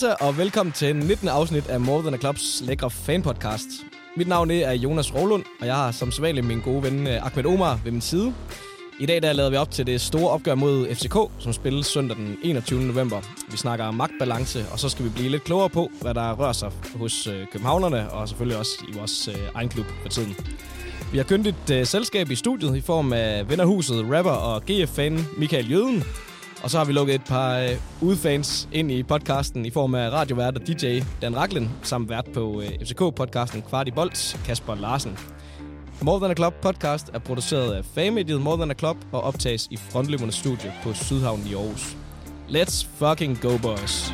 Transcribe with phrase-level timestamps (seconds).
[0.00, 1.28] Hejsa, og velkommen til 19.
[1.28, 3.66] afsnit af More Than a Clubs lækre fanpodcast.
[4.16, 7.46] Mit navn er Jonas Rolund, og jeg har som sædvanligt min gode ven eh, Ahmed
[7.46, 8.34] Omar ved min side.
[9.00, 12.16] I dag der lader vi op til det store opgør mod FCK, som spilles søndag
[12.16, 12.80] den 21.
[12.80, 13.20] november.
[13.50, 16.72] Vi snakker magtbalance, og så skal vi blive lidt klogere på, hvad der rører sig
[16.96, 20.36] hos eh, københavnerne, og selvfølgelig også i vores eh, egen klub for tiden.
[21.12, 25.70] Vi har kønt et selskab i studiet i form af vennerhuset, rapper og GF-fan Michael
[25.70, 26.04] Jøden,
[26.62, 27.70] og så har vi lukket et par øh,
[28.00, 32.62] udfans ind i podcasten i form af radiovært og DJ Dan Raklen, samt vært på
[32.62, 35.18] øh, FCK-podcasten Kvart i Bolt, Kasper Larsen.
[36.02, 39.68] More Than a Club podcast er produceret af fagmediet More Than a Club og optages
[39.70, 41.96] i Frontløbernes studie på Sydhavn i Aarhus.
[42.48, 44.12] Let's fucking go, boys!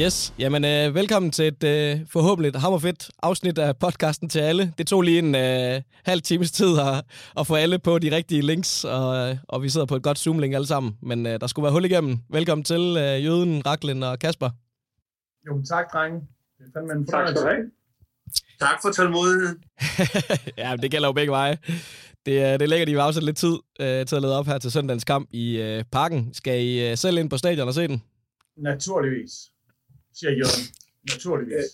[0.00, 4.72] Yes, jamen øh, velkommen til et øh, forhåbentlig hammerfedt afsnit af podcasten til alle.
[4.78, 7.04] Det tog lige en øh, halv times tid at,
[7.40, 10.54] at få alle på de rigtige links, og, og vi sidder på et godt Zoom-link
[10.54, 10.96] alle sammen.
[11.02, 12.18] Men øh, der skulle være hul igennem.
[12.30, 14.50] Velkommen til øh, Jøden, Raklen og Kasper.
[15.48, 16.20] Jo, tak, drenge.
[16.58, 17.70] Det er fandme en Tak skal du have.
[18.60, 19.56] Tak for tålmodigheden.
[20.58, 21.58] ja, det gælder jo begge veje.
[22.26, 24.38] Det, er- det er lækkert, at I vil afsætte lidt tid øh, til at lede
[24.38, 26.34] op her til søndagens kamp i øh, parken.
[26.34, 28.02] Skal I øh, selv ind på stadion og se den?
[28.56, 29.32] Naturligvis,
[30.18, 30.64] siger Jørgen.
[31.12, 31.70] Naturligvis.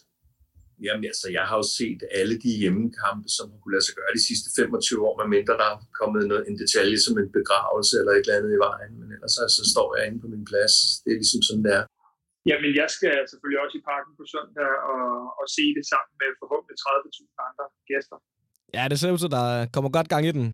[0.84, 4.12] Jamen altså, jeg har jo set alle de hjemmekampe, som har kunne lade sig gøre
[4.18, 8.12] de sidste 25 år, medmindre der er kommet noget, en detalje som en begravelse eller
[8.14, 8.92] et eller andet i vejen.
[9.00, 10.74] Men ellers så, så står jeg inde på min plads.
[11.02, 11.84] Det er ligesom sådan, det er.
[12.50, 15.06] Jamen, jeg skal selvfølgelig også i parken på søndag og,
[15.40, 18.16] og se det sammen med forhåbentlig 30.000 andre gæster.
[18.76, 20.46] Ja, det ser ud til, at der kommer godt gang i den.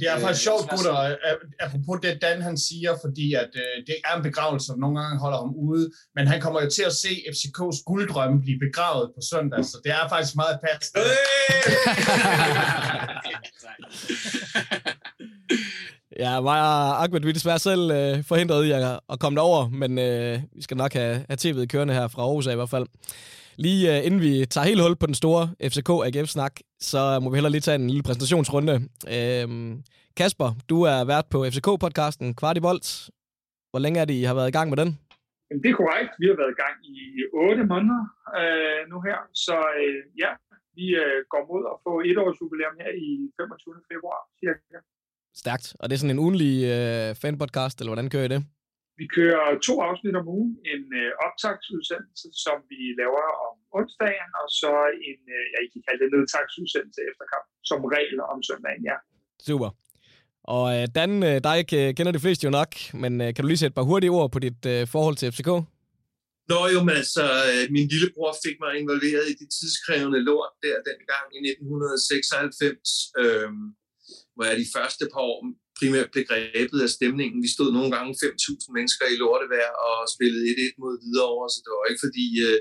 [0.00, 0.70] Det er faktisk Øh, sjovt, tak.
[0.70, 1.16] gutter,
[1.60, 5.18] apropos det, Dan han siger, fordi at øh, det er en begravelse, som nogle gange
[5.20, 9.20] holder ham ude, men han kommer jo til at se FCK's gulddrømme blive begravet på
[9.32, 11.04] søndag, så det er faktisk meget passende.
[16.18, 19.68] Ja, mig og Ahmed, vi er desværre selv øh, forhindret i at, at komme derover,
[19.68, 22.70] men øh, vi skal nok have, have tv'et kørende her fra Aarhus af i hvert
[22.70, 22.86] fald.
[23.64, 26.54] Lige øh, inden vi tager helt hul på den store FCK-AGF-snak,
[26.90, 28.74] så må vi heller lige tage en lille præsentationsrunde.
[29.16, 29.46] Øh,
[30.18, 32.88] Kasper, du er vært på FCK-podcasten Kvart i Bolt.
[33.70, 34.90] Hvor længe er det, I har været i gang med den?
[35.48, 36.12] Men det er korrekt.
[36.20, 36.98] Vi har været i gang i
[37.32, 38.02] 8 måneder
[38.40, 39.18] øh, nu her.
[39.46, 40.30] Så øh, ja,
[40.78, 43.08] vi øh, går mod at få et års jubilæum her i
[43.40, 43.74] 25.
[43.92, 44.20] februar.
[44.40, 44.78] Cirka.
[45.42, 45.66] Stærkt.
[45.80, 48.42] Og det er sådan en ugenlig øh, fanpodcast, eller hvordan kører I det?
[49.00, 50.52] Vi kører to afsnit om ugen.
[50.74, 54.72] En øh, optagsudsendelse, som vi laver om onsdagen, og så
[55.08, 58.96] en, øh, ja, I kan kalde det nedtagsudsendelse efter kamp, som regel om søndagen, ja.
[59.48, 59.70] Super.
[60.54, 61.58] Og øh, Dan, øh, dig
[61.96, 62.70] kender de fleste jo nok,
[63.02, 65.32] men øh, kan du lige sætte et par hurtige ord på dit øh, forhold til
[65.34, 65.50] FCK?
[66.52, 67.24] Nå jo, men altså,
[67.76, 73.50] min lillebror fik mig involveret i det tidskrævende lort der dengang i 1996, øh,
[74.34, 75.38] hvor jeg de første par år
[75.78, 77.38] primært blev grebet af stemningen.
[77.46, 80.44] Vi stod nogle gange 5.000 mennesker i lortevejr og spillede
[80.74, 82.26] 1-1 mod Hvidovre, så det var ikke fordi...
[82.48, 82.60] Øh,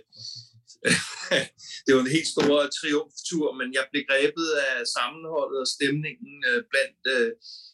[1.85, 6.59] det var en helt stor triumftur, men jeg blev grebet af sammenholdet og stemningen øh,
[6.71, 7.29] blandt, øh,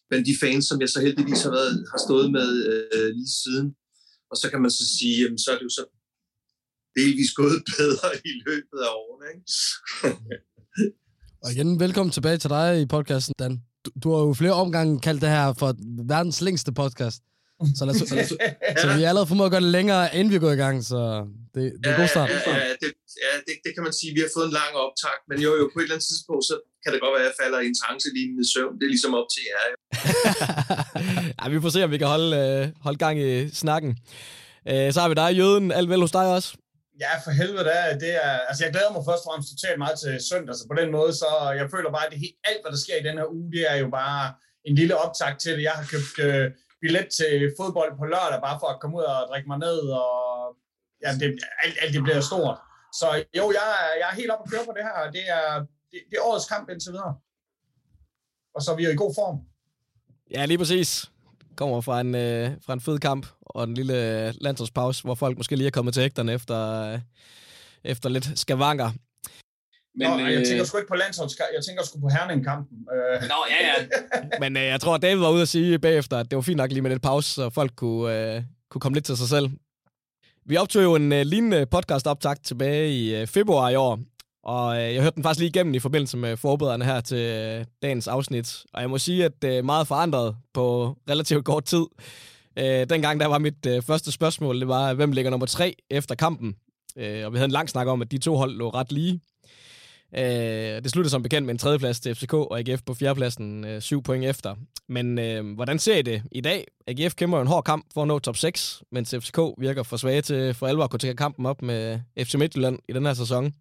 [0.09, 2.49] blandt de fans, som jeg så heldigvis har, været, har stået med
[2.93, 3.67] øh, lige siden.
[4.31, 5.85] Og så kan man så sige, jamen, så er det jo så
[6.99, 9.25] delvis gået bedre i løbet af årene.
[9.33, 9.45] Ikke?
[11.43, 13.72] Og igen, velkommen tilbage til dig i podcasten, Dan.
[13.85, 15.75] Du, du har jo flere omgange kaldt det her for
[16.13, 17.21] verdens længste podcast.
[17.77, 18.29] Så, lad os,
[18.81, 20.99] så vi har allerede formået at gøre det længere, inden vi går i gang, så
[21.55, 22.29] det, det er en god start.
[22.29, 22.89] Ja, ja, ja, det,
[23.25, 24.11] ja det, det kan man sige.
[24.17, 26.55] Vi har fået en lang optag, men jo, jo, på et eller andet tidspunkt, så
[26.83, 28.73] kan det godt være, at jeg falder i en trancelignende søvn.
[28.79, 29.61] Det er ligesom op til jer.
[31.39, 33.91] Ja, vi får se, om vi kan holde, øh, holde gang i snakken.
[34.71, 35.71] Øh, så har vi dig, Jøden.
[35.71, 36.49] Alt vel hos dig også?
[36.99, 37.97] Ja, for helvede da.
[38.03, 40.77] Det er, altså, jeg glæder mig først og fremmest totalt meget til søndag, så på
[40.81, 41.29] den måde, så
[41.59, 43.63] jeg føler bare, at det helt, alt, hvad der sker i den her uge, det
[43.71, 44.33] er jo bare
[44.67, 45.63] en lille optakt til det.
[45.69, 46.45] Jeg har købt øh,
[46.81, 50.11] billet til fodbold på lørdag, bare for at komme ud og drikke mig ned, og
[51.03, 51.27] ja, det,
[51.63, 52.57] alt, alt det bliver stort.
[52.99, 53.07] Så
[53.39, 53.65] jo, jeg,
[54.01, 55.47] jeg er helt oppe at køre på det her, og det er,
[55.91, 57.15] det, det er årets kamp indtil videre.
[58.55, 59.37] Og så er vi jo i god form.
[60.35, 61.11] Ja, lige præcis.
[61.55, 65.37] Kommer fra en, øh, fra en fed kamp og en lille øh, landsholdspause, hvor folk
[65.37, 66.99] måske lige er kommet til ægterne efter, øh,
[67.83, 68.89] efter lidt skavanker.
[69.95, 70.33] Men, Nå, øh...
[70.33, 72.77] jeg tænker sgu ikke på landsholdskamp, jeg tænker sgu på Herning-kampen.
[72.95, 73.87] Øh, Nå, ja, ja.
[74.43, 76.57] Men øh, jeg tror, at David var ude at sige bagefter, at det var fint
[76.57, 79.49] nok lige med lidt pause, så folk kunne, øh, kunne komme lidt til sig selv.
[80.45, 83.99] Vi optog jo en øh, lignende podcast optag tilbage i øh, februar i år,
[84.43, 87.65] og øh, jeg hørte den faktisk lige igennem i forbindelse med forberederne her til øh,
[87.81, 88.63] dagens afsnit.
[88.73, 91.85] Og jeg må sige, at det er meget forandret på relativt kort tid.
[92.59, 96.15] Øh, dengang der var mit øh, første spørgsmål, det var, hvem ligger nummer tre efter
[96.15, 96.55] kampen?
[96.97, 99.21] Øh, og vi havde en lang snak om, at de to hold lå ret lige.
[100.17, 103.81] Øh, det sluttede som bekendt med en tredjeplads til FCK, og AGF på fjerdepladsen øh,
[103.81, 104.55] syv point efter.
[104.87, 106.65] Men øh, hvordan ser I det i dag?
[106.87, 109.97] AGF kæmper jo en hård kamp for at nå top 6, mens FCK virker for
[109.97, 113.13] svage til for alvor at kunne tage kampen op med FC Midtjylland i den her
[113.13, 113.53] sæson.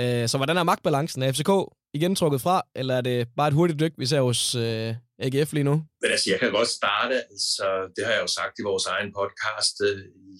[0.00, 1.22] Øh, så hvordan er magtbalancen?
[1.22, 1.52] Er FCK
[1.94, 4.94] igen trukket fra, eller er det bare et hurtigt dyk, vi ser hos øh,
[5.24, 5.74] AGF lige nu?
[6.02, 7.16] Men altså, jeg kan godt starte.
[7.32, 7.66] Altså,
[7.96, 10.36] det har jeg jo sagt i vores egen podcast øh, i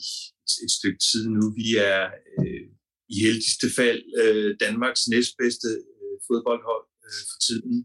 [0.67, 1.43] et stykke tid nu.
[1.61, 2.01] Vi er
[2.39, 2.67] øh,
[3.15, 5.71] i heldigste fald øh, Danmarks næstbedste
[6.03, 7.77] øh, fodboldhold øh, for tiden.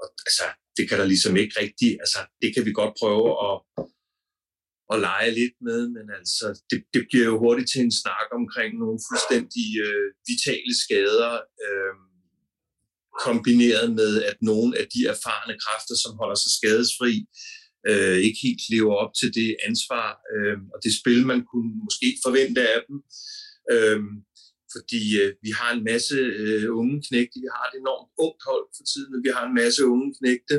[0.00, 0.46] Og altså,
[0.76, 3.54] det kan der ligesom ikke rigtigt, altså, det kan vi godt prøve at,
[4.92, 8.70] at lege lidt med, men altså, det, det bliver jo hurtigt til en snak omkring
[8.82, 11.34] nogle fuldstændig øh, vitale skader,
[11.64, 11.94] øh,
[13.24, 17.14] kombineret med, at nogle af de erfarne kræfter, som holder sig skadesfri,
[17.88, 22.08] øh, ikke helt lever op til det ansvar øh, og det spil, man kunne måske
[22.26, 22.96] forvente af dem.
[23.74, 24.00] Øh,
[24.76, 28.66] fordi øh, vi har en masse øh, unge knægte, vi har et enormt ungt hold
[28.76, 30.56] for tiden, og vi har en masse unge knægte,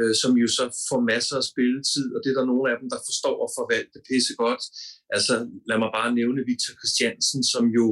[0.00, 2.88] øh, som jo så får masser af spilletid, og det er der nogle af dem,
[2.94, 4.62] der forstår at forvalte pisse godt.
[5.16, 5.34] Altså
[5.68, 7.86] lad mig bare nævne Victor Christiansen, som jo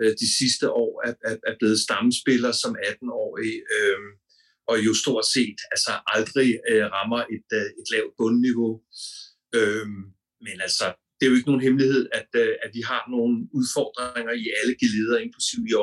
[0.00, 4.00] øh, de sidste år er, er, er blevet stammespiller som 18-årig, øh,
[4.70, 8.72] og jo stort set altså aldrig øh, rammer et, øh, et lavt bundniveau.
[9.58, 9.86] Øh,
[10.46, 10.86] men altså,
[11.20, 14.74] det er jo ikke nogen hemmelighed, at, øh, at vi har nogle udfordringer i alle
[14.82, 15.74] geleder, inklusiv i,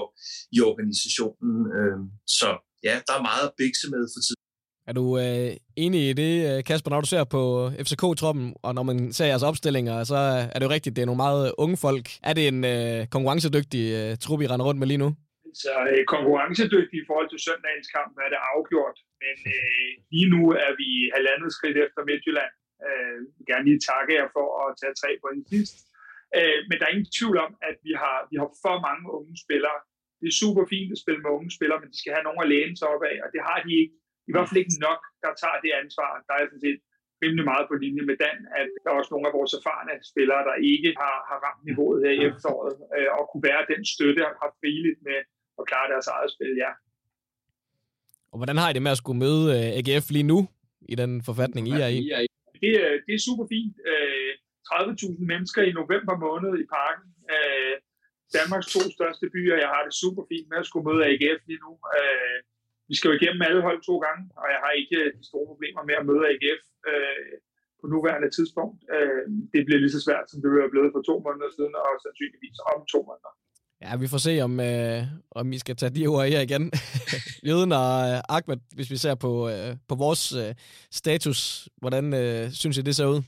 [0.55, 1.57] i organisationen.
[1.77, 1.97] Øh,
[2.37, 2.49] så
[2.87, 4.41] ja, der er meget at bikse med for tiden.
[4.89, 5.51] Er du øh,
[5.85, 7.41] enig i det, øh, Kasper, når du ser på
[7.85, 10.19] FCK-troppen, og når man ser jeres opstillinger, så
[10.53, 12.05] er det jo rigtigt, det er nogle meget unge folk.
[12.29, 15.09] Er det en øh, konkurrencedygtig øh, trup, I render rundt med lige nu?
[15.63, 20.41] Så øh, konkurrencedygtig i forhold til søndagens kamp er det afgjort, men øh, lige nu
[20.65, 22.53] er vi halvandet skridt efter Midtjylland.
[22.85, 25.77] Øh, jeg vil gerne lige takke jer for at tage tre point sidst.
[26.37, 29.35] Øh, men der er ingen tvivl om, at vi har, vi har for mange unge
[29.45, 29.79] spillere.
[30.19, 32.51] Det er super fint at spille med unge spillere, men de skal have nogen at
[32.53, 33.95] læne sig op af, og det har de ikke.
[34.29, 36.09] I hvert fald ikke nok, der tager det ansvar.
[36.27, 36.79] Der er sådan set
[37.23, 40.41] rimelig meget på linje med Dan, at der er også nogle af vores erfarne spillere,
[40.49, 44.21] der ikke har, har ramt niveauet her i efteråret, øh, og kunne være den støtte,
[44.29, 45.19] og har friligt med
[45.59, 46.71] at klare deres eget spil, ja.
[48.31, 50.39] Og hvordan har I det med at skulle møde øh, AGF lige nu,
[50.93, 52.01] i den forfatning, I er i?
[52.63, 52.71] Det,
[53.05, 53.75] det er super fint.
[53.91, 54.33] Øh,
[54.67, 57.09] 30.000 mennesker i november måned i parken.
[57.35, 57.75] Øh,
[58.37, 59.57] Danmarks to største byer.
[59.63, 61.71] Jeg har det super fint med at skulle møde AGF lige nu.
[61.97, 62.37] Øh,
[62.89, 65.81] vi skal jo igennem alle hold to gange, og jeg har ikke de store problemer
[65.89, 66.63] med at møde AGF
[67.79, 68.77] på nuværende tidspunkt.
[69.53, 72.59] Det bliver lige så svært, som det var blevet for to måneder siden, og sandsynligvis
[72.71, 73.33] om to måneder.
[73.81, 76.71] Ja, vi får se, om, øh, om I skal tage de ord her igen.
[77.47, 80.55] Jøden og øh, Ahmed, hvis vi ser på, øh, på vores øh,
[80.91, 83.21] status, hvordan øh, synes I, det ser ud?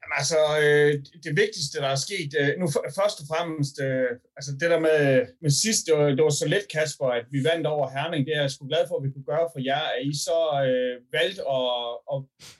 [0.00, 0.92] Jamen, altså, øh,
[1.24, 2.66] det vigtigste, der er sket, øh, nu
[2.98, 6.46] først og fremmest, øh, altså det der med, med sidst, det var, det var så
[6.48, 9.12] let, Kasper, at vi vandt over Herning, det er jeg sgu glad for, at vi
[9.12, 10.38] kunne gøre for jer, at I så
[10.68, 11.66] øh, valgte at,
[12.12, 12.18] at,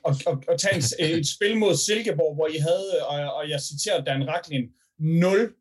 [0.09, 3.43] at, at, at tage et, et spil mod Silkeborg, hvor I havde, øh, og, og
[3.53, 4.65] jeg citerer Dan Raklin,
[4.99, 5.55] 0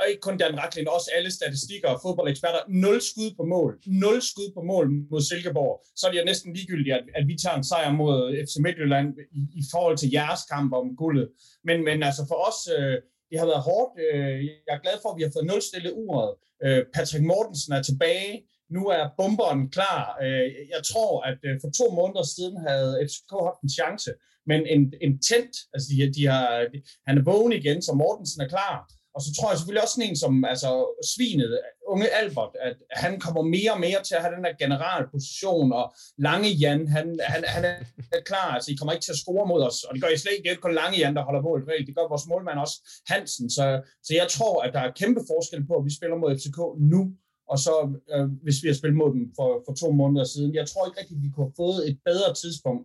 [0.00, 3.72] og ikke kun Dan Raklin, også alle statistikker og fodboldeksperter, nul skud på mål.
[3.86, 5.74] Nul skud på mål mod Silkeborg.
[5.96, 9.08] Så er det jo næsten ligegyldigt, at, at vi tager en sejr mod FC Midtjylland
[9.40, 11.28] i, i forhold til jeres kamp om guldet.
[11.64, 12.96] Men, men altså for os, øh,
[13.30, 13.92] det har været hårdt.
[14.04, 16.32] Øh, jeg er glad for, at vi har fået nulstillet uret.
[16.64, 18.32] Øh, Patrick Mortensen er tilbage.
[18.76, 20.02] Nu er bomberen klar.
[20.24, 24.10] Øh, jeg tror, at øh, for to måneder siden havde FCK haft en chance.
[24.50, 28.40] Men en, en tent, altså de, de har, de, han er vågen igen, så Mortensen
[28.44, 28.74] er klar.
[29.14, 30.70] Og så tror jeg selvfølgelig også sådan en som altså,
[31.14, 35.72] svinet, unge Albert, at han kommer mere og mere til at have den der generalposition,
[35.72, 39.46] og Lange Jan, han, han, han er klar, altså I kommer ikke til at score
[39.46, 41.22] mod os, og det gør I slet ikke, det er ikke kun Lange Jan, der
[41.28, 43.64] holder mål, det gør vores målmand også, Hansen, så,
[44.02, 46.58] så jeg tror, at der er kæmpe forskel på, at vi spiller mod FCK
[46.92, 47.00] nu,
[47.48, 47.74] og så
[48.12, 50.54] øh, hvis vi har spillet mod dem for, for to måneder siden.
[50.54, 52.84] Jeg tror ikke rigtigt, vi kunne have fået et bedre tidspunkt.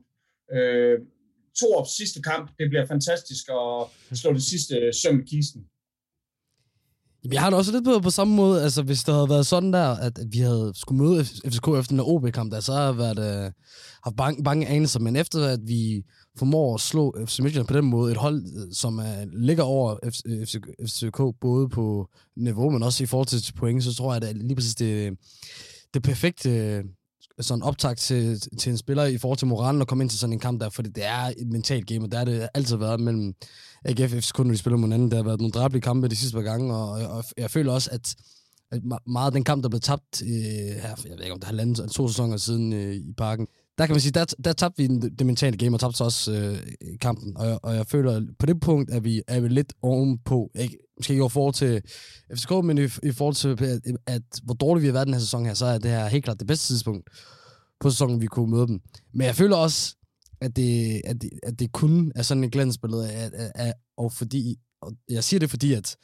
[0.55, 0.99] Øh,
[1.59, 3.43] to sidste kamp, det bliver fantastisk
[4.11, 5.61] at slå det sidste søm i kisten.
[7.31, 9.73] Jeg har det også lidt på, på samme måde, altså hvis det havde været sådan
[9.73, 13.45] der, at, vi havde skulle møde FCK efter den OB-kamp, der så har jeg været,
[13.45, 13.51] øh,
[14.03, 16.03] haft bange, bange anelser, men efter at vi
[16.37, 19.95] formår at slå FC Midtjylland på den måde, et hold, øh, som er, ligger over
[20.05, 24.15] FC, øh, FCK, både på niveau, men også i forhold til point, så tror jeg,
[24.15, 25.17] at det er lige præcis det,
[25.93, 26.83] det perfekte
[27.39, 30.33] sådan optakt til, til en spiller i forhold til moralen og komme ind til sådan
[30.33, 32.99] en kamp der, fordi det er et mentalt game, og der er det altid været
[32.99, 33.33] mellem
[33.85, 35.11] AGF og FCK, når de spiller mod hinanden.
[35.11, 37.89] Der har været nogle dræbelige kampe de sidste par gange, og, og jeg føler også,
[37.91, 38.15] at,
[38.71, 41.43] at meget af den kamp, der blev tabt øh, her, jeg ved ikke om det
[41.43, 43.47] er halvanden, to sæsoner siden øh, i parken,
[43.79, 46.97] der kan man sige, der, der tabte vi det mentale game, og tabte også øh,
[47.01, 47.37] kampen.
[47.37, 50.51] Og, jeg, og jeg føler, på det punkt er vi, er vi lidt ovenpå.
[50.55, 51.81] Ikke, måske ikke i forhold til
[52.35, 55.21] FCK, men i, i forhold til, at, at, hvor dårligt vi har været den her
[55.21, 57.09] sæson her, så er det her helt klart det bedste tidspunkt
[57.79, 58.79] på sæsonen, vi kunne møde dem.
[59.13, 59.95] Men jeg føler også,
[60.41, 64.13] at det, at det, at det kun er sådan et glansbillede af, af, af, og
[64.13, 65.97] fordi, og jeg siger det fordi, at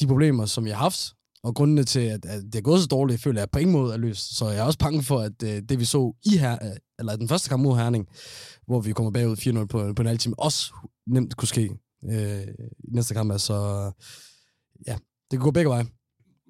[0.00, 1.12] de problemer, som jeg har haft,
[1.44, 3.92] og grundene til, at, at det er gået så dårligt, føler jeg på ingen måde
[3.94, 4.36] er løst.
[4.38, 7.16] Så jeg er også bange for, at uh, det vi så i her, øh, eller
[7.16, 8.08] den første kamp mod Herning,
[8.66, 10.74] hvor vi kommer bagud 4-0 på, på en halv time, også
[11.06, 11.70] nemt kunne ske
[12.02, 12.42] uh,
[12.88, 13.32] i næste kamp.
[13.32, 13.54] Altså,
[14.86, 14.96] ja,
[15.30, 15.86] det kan gå begge veje.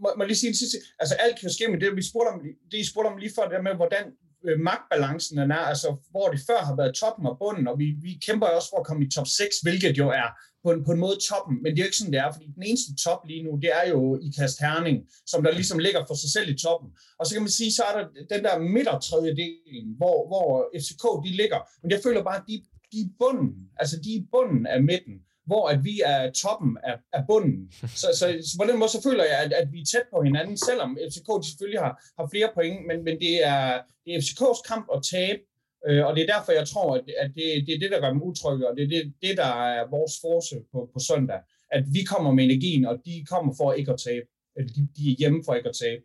[0.02, 0.78] Må, må lige sige en sidste?
[0.98, 3.44] Altså alt kan ske med det, vi spurgte om, det I spurgte om lige før,
[3.48, 4.04] det der med, hvordan
[4.46, 8.12] øh, magtbalancen er, altså hvor det før har været toppen og bunden, og vi, vi
[8.26, 10.28] kæmper også for at komme i top 6, hvilket jo er
[10.64, 12.46] på en, på en måde toppen, men det er jo ikke sådan, det er, fordi
[12.58, 16.02] den eneste top lige nu, det er jo i Kast Herning, som der ligesom ligger
[16.08, 16.88] for sig selv i toppen.
[17.18, 18.04] Og så kan man sige, så er der
[18.34, 20.46] den der midtertredje del, hvor, hvor
[20.82, 22.56] FCK de ligger, men jeg føler bare, at de,
[22.92, 25.16] de er bunden, altså de er bunden af midten
[25.46, 27.72] hvor at vi er toppen af, af bunden.
[28.02, 30.22] Så, så, så på den måde så føler jeg, at, at vi er tæt på
[30.22, 33.64] hinanden, selvom FCK de selvfølgelig har, har flere point, men, men det, er,
[34.04, 35.40] det er FCK's kamp at tabe,
[35.88, 38.12] øh, og det er derfor, jeg tror, at, at det, det er det, der gør
[38.14, 41.40] dem utrygge, og det er det, det, der er vores force på, på søndag.
[41.76, 44.26] At vi kommer med energien, og de kommer for ikke at tabe.
[44.56, 46.02] Eller de, de er hjemme for ikke at tabe.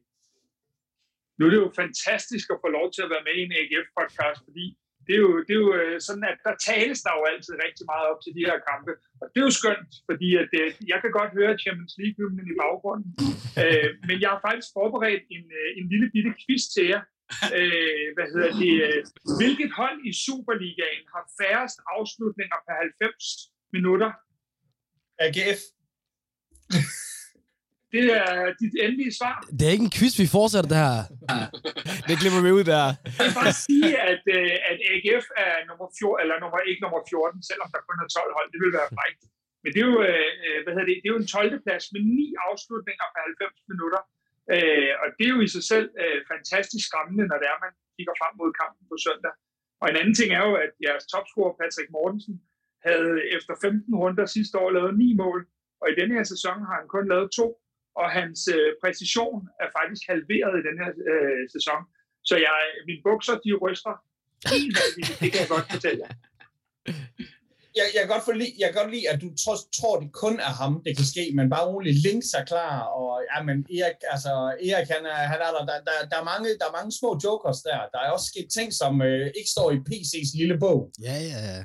[1.38, 4.40] Nu er det jo fantastisk at få lov til at være med i en AGF-podcast,
[4.48, 4.66] fordi
[5.10, 7.86] det er, jo, det er jo øh, sådan, at der tales der jo altid rigtig
[7.92, 8.92] meget op til de her kampe.
[9.22, 12.56] Og det er jo skønt, fordi at, øh, jeg kan godt høre Champions League-hymnen i
[12.62, 13.10] baggrunden.
[13.64, 17.02] øh, men jeg har faktisk forberedt en, øh, en lille bitte quiz til jer.
[17.58, 18.74] Øh, hvad hedder det?
[19.40, 24.10] Hvilket hold i Superligaen har færrest afslutninger per 90 minutter?
[25.26, 25.62] AGF.
[27.96, 29.36] Det er dit endelige svar.
[29.58, 30.98] Det er ikke en quiz, vi fortsætter det her.
[32.10, 32.86] det glemmer vi ud der.
[33.18, 37.02] Jeg vil bare sige, at, øh, at AGF er nummer 14, eller nummer, ikke nummer
[37.10, 38.48] 14, selvom der kun er 12 hold.
[38.54, 39.22] Det vil være frækt.
[39.62, 41.66] Men det er jo, øh, øh hvad hedder det, det er jo en 12.
[41.66, 44.02] plads med ni afslutninger per 90 minutter.
[44.54, 47.74] Øh, og det er jo i sig selv øh, fantastisk skræmmende, når det er, man
[47.96, 49.34] kigger frem mod kampen på søndag.
[49.82, 52.36] Og en anden ting er jo, at jeres topscorer Patrick Mortensen
[52.88, 55.42] havde efter 15 runder sidste år lavet ni mål,
[55.82, 57.48] og i denne her sæson har han kun lavet to
[58.02, 61.82] og hans øh, præcision er faktisk halveret i den her øh, sæson.
[62.30, 63.94] Så jeg, mine bukser, de ryster
[64.54, 64.78] helt
[65.22, 66.14] det kan jeg godt fortælle jer.
[67.78, 70.36] Jeg, jeg, kan godt forlide, jeg kan godt lide, at du tror, tror, det kun
[70.40, 74.00] er ham, det kan ske, men bare roligt, Links er klar, og ja, men Erik,
[74.14, 74.32] altså,
[74.70, 77.10] Erik han er, han er der, der, der, der, er mange, der er mange små
[77.24, 77.80] jokers der.
[77.94, 80.80] Der er også sket ting, som øh, ikke står i PC's lille bog.
[81.08, 81.62] Ja, ja, ja.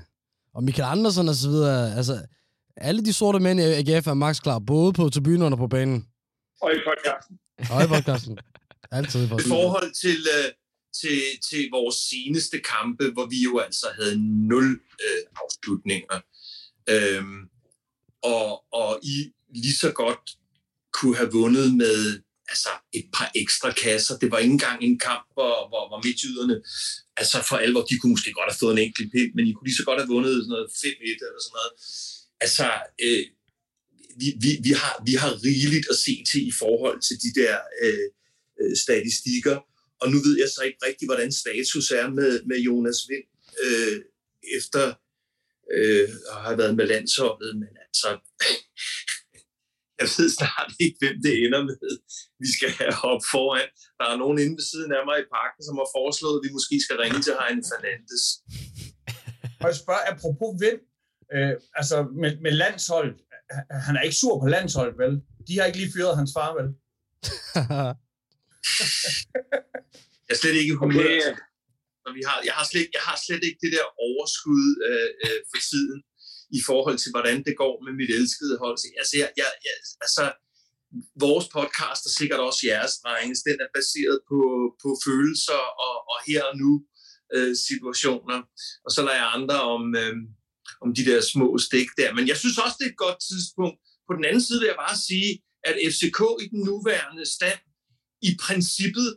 [0.54, 2.14] Og Michael Andersen og så videre, altså,
[2.76, 6.06] alle de sorte mænd i AGF er max klar, både på tribunen og på banen.
[6.62, 7.34] Og i podcasten.
[7.73, 8.38] Og i podcasten.
[8.92, 9.52] Altid i podcasten.
[9.52, 10.63] I forhold til, uh,
[11.00, 11.20] til,
[11.50, 16.18] til vores seneste kampe, hvor vi jo altså havde nul øh, afslutninger,
[16.88, 17.40] øhm,
[18.22, 20.24] og, og I lige så godt
[20.92, 24.18] kunne have vundet med altså et par ekstra kasser.
[24.18, 26.56] Det var ikke engang en kamp, hvor, hvor, hvor midtjyderne,
[27.16, 29.68] altså for alvor, de kunne måske godt have fået en enkelt pind, men I kunne
[29.68, 31.72] lige så godt have vundet sådan noget 5-1 eller sådan noget.
[32.44, 32.66] Altså,
[33.04, 33.24] øh,
[34.20, 37.54] vi, vi, vi, har, vi har rigeligt at se til i forhold til de der
[37.84, 38.06] øh,
[38.60, 39.56] øh, statistikker.
[40.04, 43.28] Og nu ved jeg så ikke rigtig, hvordan status er med, med Jonas Vind
[43.64, 43.96] øh,
[44.58, 44.84] efter
[45.76, 47.50] øh, at have været med landsholdet.
[47.62, 48.08] Men altså,
[50.00, 51.92] jeg ved snart ikke, hvem det ender med.
[52.42, 53.68] Vi skal have op foran.
[53.99, 56.50] Der er nogen inde ved siden af mig i parken, som har foreslået, at vi
[56.56, 58.25] måske skal ringe til Heine Fernandes.
[59.62, 60.80] Og jeg spørger, apropos Vind,
[61.34, 63.11] øh, altså med, med landshold,
[63.87, 65.14] han er ikke sur på landsholdet, vel?
[65.46, 66.68] De har ikke lige fyret hans far, vel?
[70.26, 71.04] jeg er slet ikke humør.
[71.04, 71.35] Okay.
[72.18, 75.61] Vi har, jeg, har slet, jeg har slet ikke det der overskud øh, øh, for
[75.71, 75.99] tiden
[76.59, 78.76] i forhold til, hvordan det går med mit elskede hold.
[79.02, 80.25] Altså, jeg, jeg, jeg, altså
[81.25, 84.40] vores podcast og sikkert også jeres, drenges, den er baseret på,
[84.83, 86.73] på følelser og, og her og nu
[87.35, 88.38] øh, situationer.
[88.85, 90.16] Og så lader jeg andre om, øh,
[90.85, 92.11] om de der små stik der.
[92.16, 93.78] Men jeg synes også, det er et godt tidspunkt.
[94.06, 95.30] På den anden side vil jeg bare sige,
[95.68, 97.61] at FCK i den nuværende stand
[98.28, 99.09] i princippet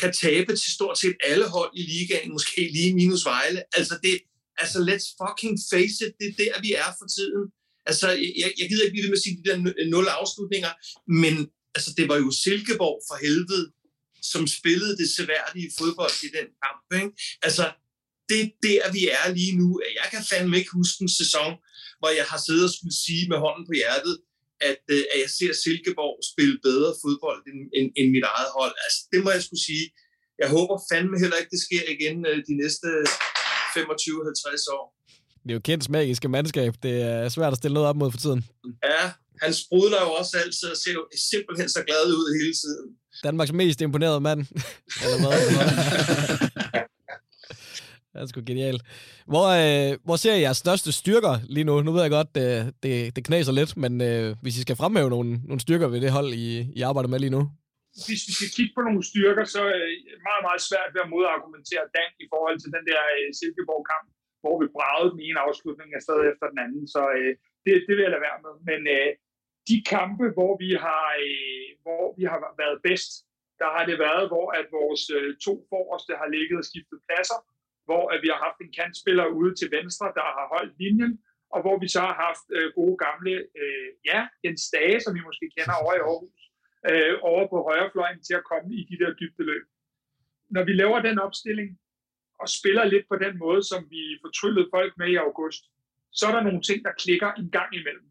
[0.00, 3.62] kan tabe til stort set alle hold i ligaen, måske lige minus Vejle.
[3.78, 4.14] Altså, det,
[4.62, 7.44] altså let's fucking face it, det er der, vi er for tiden.
[7.86, 8.08] Altså,
[8.40, 10.72] jeg, jeg gider ikke blive ved med at sige de der nul afslutninger,
[11.22, 11.34] men
[11.76, 13.64] altså, det var jo Silkeborg for helvede,
[14.32, 16.86] som spillede det seværdige fodbold i den kamp.
[17.00, 17.10] Ikke?
[17.46, 17.64] Altså,
[18.28, 19.68] det er der, vi er lige nu.
[20.00, 21.52] Jeg kan fandme ikke huske en sæson,
[21.98, 24.14] hvor jeg har siddet og skulle sige med hånden på hjertet,
[24.70, 28.74] at, øh, at jeg ser Silkeborg spille bedre fodbold end, end, end mit eget hold.
[28.84, 29.86] Altså, det må jeg skulle sige.
[30.42, 32.88] jeg håber fandme heller ikke, det sker igen øh, de næste
[33.76, 34.86] 25-50 år.
[35.42, 36.72] Det er jo kendt magiske mandskab.
[36.82, 38.40] Det er svært at stille noget op mod for tiden.
[38.90, 39.04] Ja,
[39.42, 42.86] han sprudler jo også altid og ser jo simpelthen så glad ud hele tiden.
[43.24, 44.40] Danmarks mest imponerede mand.
[45.04, 45.38] Eller hvad?
[48.14, 48.82] Det er sgu genialt.
[49.32, 51.74] Hvor, øh, hvor ser I jeres største styrker lige nu?
[51.86, 54.80] Nu ved jeg godt, øh, det, det, det knaser lidt, men øh, hvis I skal
[54.82, 56.46] fremhæve nogle, nogle styrker ved det hold, I,
[56.78, 57.42] I arbejder med lige nu?
[58.06, 59.92] Hvis vi skal kigge på nogle styrker, så er det
[60.28, 64.06] meget, meget svært ved at modargumentere Dan i forhold til den der øh, Silkeborg-kamp,
[64.42, 66.00] hvor vi bragede den ene afslutning af
[66.32, 66.82] efter den anden.
[66.94, 67.32] Så øh,
[67.64, 68.54] det, det vil jeg lade være med.
[68.70, 69.08] Men øh,
[69.70, 73.10] de kampe, hvor vi har, øh, hvor vi har været bedst,
[73.62, 77.38] der har det været, hvor at vores øh, to forreste har ligget og skiftet pladser,
[77.86, 81.12] hvor at vi har haft en kantspiller ude til venstre, der har holdt linjen,
[81.54, 85.22] og hvor vi så har haft øh, gode gamle, øh, ja, en stage, som vi
[85.28, 86.40] måske kender over i Aarhus,
[86.90, 89.64] øh, over på højrefløjen til at komme i de der dybdeløb.
[90.54, 91.70] Når vi laver den opstilling,
[92.42, 95.62] og spiller lidt på den måde, som vi fortryllede folk med i august,
[96.18, 98.08] så er der nogle ting, der klikker en gang imellem.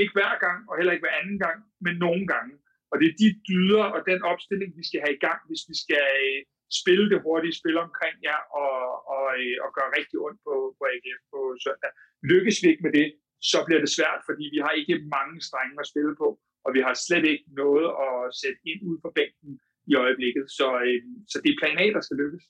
[0.00, 2.54] Ikke hver gang, og heller ikke hver anden gang, men nogle gange.
[2.90, 5.76] Og det er de dyder og den opstilling, vi skal have i gang, hvis vi
[5.84, 6.40] skal øh,
[6.80, 8.76] spille det hurtige spil omkring jer og,
[9.16, 11.90] og, øh, og gøre rigtig ondt på, på AGF på søndag.
[12.30, 13.08] Lykkes vi ikke med det,
[13.50, 16.28] så bliver det svært, fordi vi har ikke mange strenge at spille på,
[16.64, 19.52] og vi har slet ikke noget at sætte ind ud på bænken
[19.90, 20.44] i øjeblikket.
[20.58, 22.44] Så, øh, så det er plan A, der skal lykkes.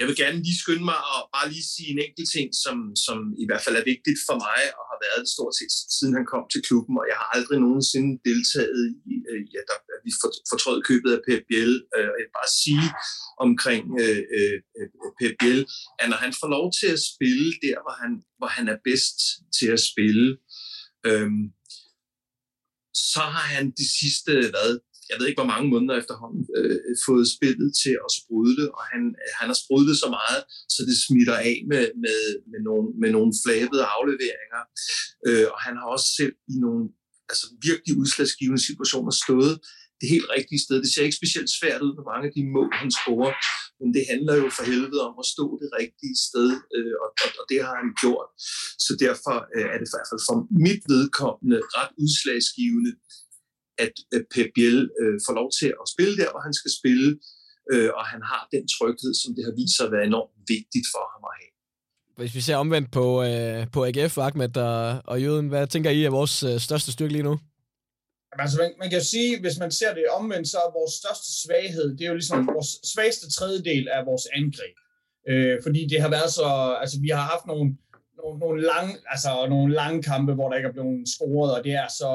[0.00, 2.76] Jeg vil gerne lige skynde mig og bare lige sige en enkelt ting, som,
[3.06, 6.16] som i hvert fald er vigtigt for mig og har været det stort set siden
[6.18, 10.00] han kom til klubben, og jeg har aldrig nogensinde deltaget i, øh, ja, der, at
[10.06, 10.12] vi
[10.52, 11.74] fortrød købet af Pep Biel.
[11.94, 12.86] Øh, jeg vil bare sige
[13.46, 14.88] omkring øh, øh, øh,
[15.18, 15.60] Pep Biel,
[16.00, 19.18] at når han får lov til at spille der, hvor han, hvor han er bedst
[19.58, 20.26] til at spille,
[21.08, 21.30] øh,
[23.12, 24.70] så har han de sidste, hvad,
[25.10, 29.02] jeg ved ikke hvor mange måneder efterhånden, øh, fået spillet til at sprudle, og han,
[29.22, 30.40] øh, han har sprudlet så meget,
[30.74, 32.20] så det smitter af med, med,
[32.52, 34.62] med, nogle, med nogle flabede afleveringer.
[35.26, 36.82] Øh, og han har også selv i nogle
[37.30, 39.54] altså virkelig udslagsgivende situationer stået
[40.00, 40.76] det helt rigtige sted.
[40.84, 43.34] Det ser ikke specielt svært ud på mange af de mål, han scorer,
[43.80, 47.30] men det handler jo for helvede om at stå det rigtige sted, øh, og, og,
[47.40, 48.28] og det har han gjort.
[48.86, 52.92] Så derfor øh, er det i hvert fald for mit vedkommende ret udslagsgivende,
[53.78, 53.94] at
[54.34, 57.08] Pep Biel øh, får lov til at spille der, hvor han skal spille,
[57.72, 60.86] øh, og han har den tryghed, som det har vist sig at være enormt vigtigt
[60.92, 61.52] for ham at have.
[62.18, 66.04] Hvis vi ser omvendt på, øh, på AGF, Ahmed og, og Jøden, hvad tænker I
[66.04, 67.34] er vores øh, største styrke lige nu?
[68.30, 70.92] Jamen, altså, man, man kan jo sige, hvis man ser det omvendt, så er vores
[71.02, 74.76] største svaghed, det er jo ligesom vores svageste tredjedel af vores angreb.
[75.30, 76.48] Øh, fordi det har været så,
[76.82, 77.66] altså vi har haft nogle,
[78.18, 81.72] nogle, nogle, lange, altså, nogle lange kampe, hvor der ikke er blevet scoret, og det
[81.72, 82.10] er så,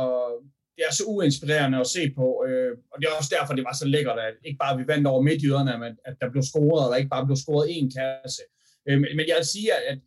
[0.75, 3.75] det er så uinspirerende at se på, øh, og det er også derfor, det var
[3.75, 6.91] så lækkert, at ikke bare vi vandt over midtjyderne, men at der blev scoret, og
[6.91, 8.41] der ikke bare blev scoret én kasse.
[8.87, 9.99] Øh, men, jeg vil sige, at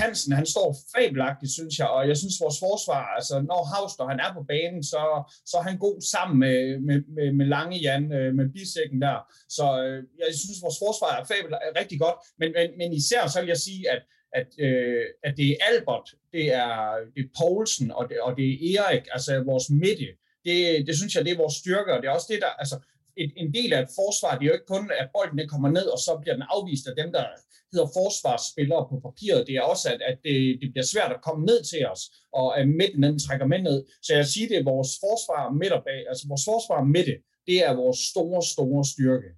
[0.00, 4.20] Hansen, han står fabelagtigt, synes jeg, og jeg synes, vores forsvar, altså når Havster, han
[4.20, 5.02] er på banen, så,
[5.50, 9.18] så er han god sammen med, med, med, med Lange Jan, øh, med bisækken der.
[9.48, 13.22] Så øh, jeg synes, vores forsvar er, fabel, er rigtig godt, men, men, men især
[13.26, 14.02] så vil jeg sige, at
[14.40, 16.74] at, øh, at det er Albert, det er,
[17.14, 20.08] det er Poulsen, og det, og det er Erik, altså vores midte.
[20.44, 22.76] Det, det synes jeg, det er vores styrke, og det er også det, der, altså
[23.16, 25.86] en, en del af et forsvar, det er jo ikke kun, at bolden kommer ned,
[25.94, 27.24] og så bliver den afvist af dem, der
[27.72, 29.46] hedder forsvarsspillere på papiret.
[29.46, 32.02] Det er også, at, at det, det bliver svært at komme ned til os,
[32.40, 33.78] og at midten den trækker med ned.
[34.06, 37.16] Så jeg siger, det er vores forsvar midt og bag, altså vores forsvar midte,
[37.48, 39.30] det er vores store, store styrke.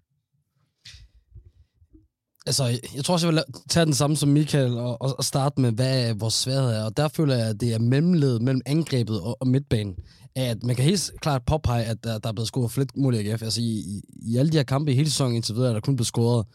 [2.49, 5.73] Altså, jeg tror også, jeg vil tage den samme som Michael og, og starte med,
[5.73, 6.85] hvad vores sværhed er.
[6.85, 9.95] Og der føler jeg, at det er mellemledet mellem angrebet og, og midtbanen.
[10.35, 13.19] At man kan helt klart påpege, at der, der er blevet scoret flere mål i
[13.19, 13.43] AGF.
[13.43, 15.81] Altså, i, i, i alle de her kampe i hele sæsonen indtil videre, er der
[15.81, 16.47] kun blevet scoret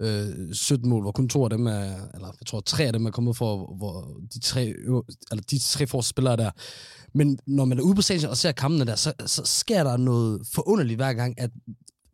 [0.00, 1.82] øh, 17 mål, hvor kun to af dem er,
[2.14, 4.74] eller jeg tror tre af dem er kommet for, hvor de tre,
[5.30, 6.50] eller de tre forreste spillere der.
[7.14, 9.96] Men når man er ude på stadion og ser kampene der, så, så sker der
[9.96, 11.50] noget forunderligt hver gang, at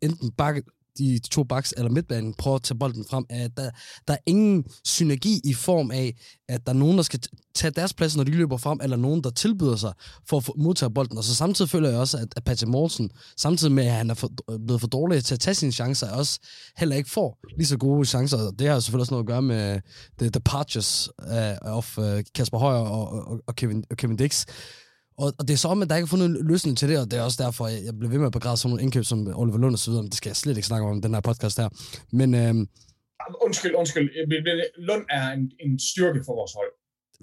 [0.01, 0.63] enten bakke,
[0.97, 3.69] de to backs eller midtbanen prøver at tage bolden frem, at der,
[4.07, 6.15] der er ingen synergi i form af,
[6.49, 7.19] at der er nogen, der skal
[7.55, 9.93] tage deres plads, når de løber frem, eller nogen, der tilbyder sig
[10.29, 11.17] for at modtage bolden.
[11.17, 14.13] Og så samtidig føler jeg også, at, at Patrick Morsen, samtidig med, at han er
[14.13, 14.29] for,
[14.65, 16.39] blevet for dårlig til at tage sine chancer, også
[16.77, 18.51] heller ikke får lige så gode chancer.
[18.51, 19.81] Det har selvfølgelig også noget at gøre med øh,
[20.19, 24.45] the departures uh, of uh, Kasper Højer og, og, og, Kevin, og Kevin Dix.
[25.17, 26.99] Og, og det er så om, at der ikke er fundet en løsning til det,
[26.99, 29.27] og det er også derfor, jeg bliver ved med at begræde sådan nogle indkøb som
[29.35, 31.21] Oliver Lund og så videre, men det skal jeg slet ikke snakke om den her
[31.21, 31.69] podcast her.
[32.11, 32.67] Men, øhm,
[33.45, 34.09] Undskyld, undskyld.
[34.77, 36.71] Lund er en, en styrke for vores hold.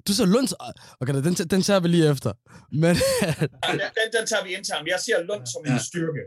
[0.07, 0.47] Du siger Lund...
[0.99, 2.31] Okay, den, den tager vi lige efter.
[2.71, 2.95] Men...
[3.99, 4.87] den, den tager vi internt.
[4.87, 6.23] Jeg ser Lund som en styrke.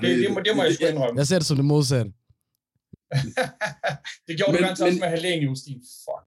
[0.00, 1.18] Det, det, det, må, det må jeg sgu indrømme.
[1.18, 2.12] Jeg ser det som det modsatte.
[4.26, 6.24] det gjorde men, du ganske også med Helenius, din fuck.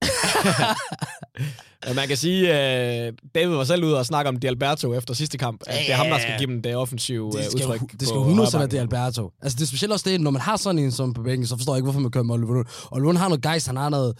[1.87, 4.93] ja, man kan sige, at uh, David var selv ude og snakke om Di Alberto
[4.93, 5.61] efter sidste kamp.
[5.67, 7.91] At det er ham, der skal give dem det offensive det skal, udtryk.
[7.99, 9.31] Det skal 100 være Di Alberto.
[9.41, 11.57] Altså, det er specielt også det, når man har sådan en som på bænken, så
[11.57, 12.67] forstår jeg ikke, hvorfor man kører med Oliver Lund.
[12.85, 14.17] Og Lund har noget gejst, han har noget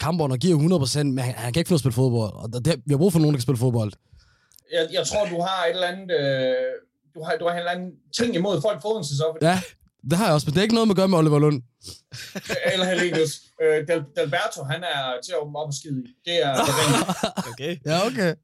[0.00, 2.32] kampånd og giver 100%, men han, han kan ikke finde at spille fodbold.
[2.34, 3.92] Og det, vi har brug for nogen, der kan spille fodbold.
[4.72, 6.10] Jeg, jeg tror, du har et eller andet...
[6.20, 6.54] Øh,
[7.14, 9.38] du har, du har en eller anden ting imod folk for Odense, så.
[9.42, 9.60] Ja,
[10.10, 11.62] det har jeg også, men det er ikke noget med at gøre med Oliver Lund.
[12.72, 13.40] Eller Helenius.
[13.62, 16.08] Øh, Del, Delberto, han er til at op og skide i.
[16.24, 16.54] Det er...
[17.50, 17.76] okay.
[17.86, 18.34] Ja, okay.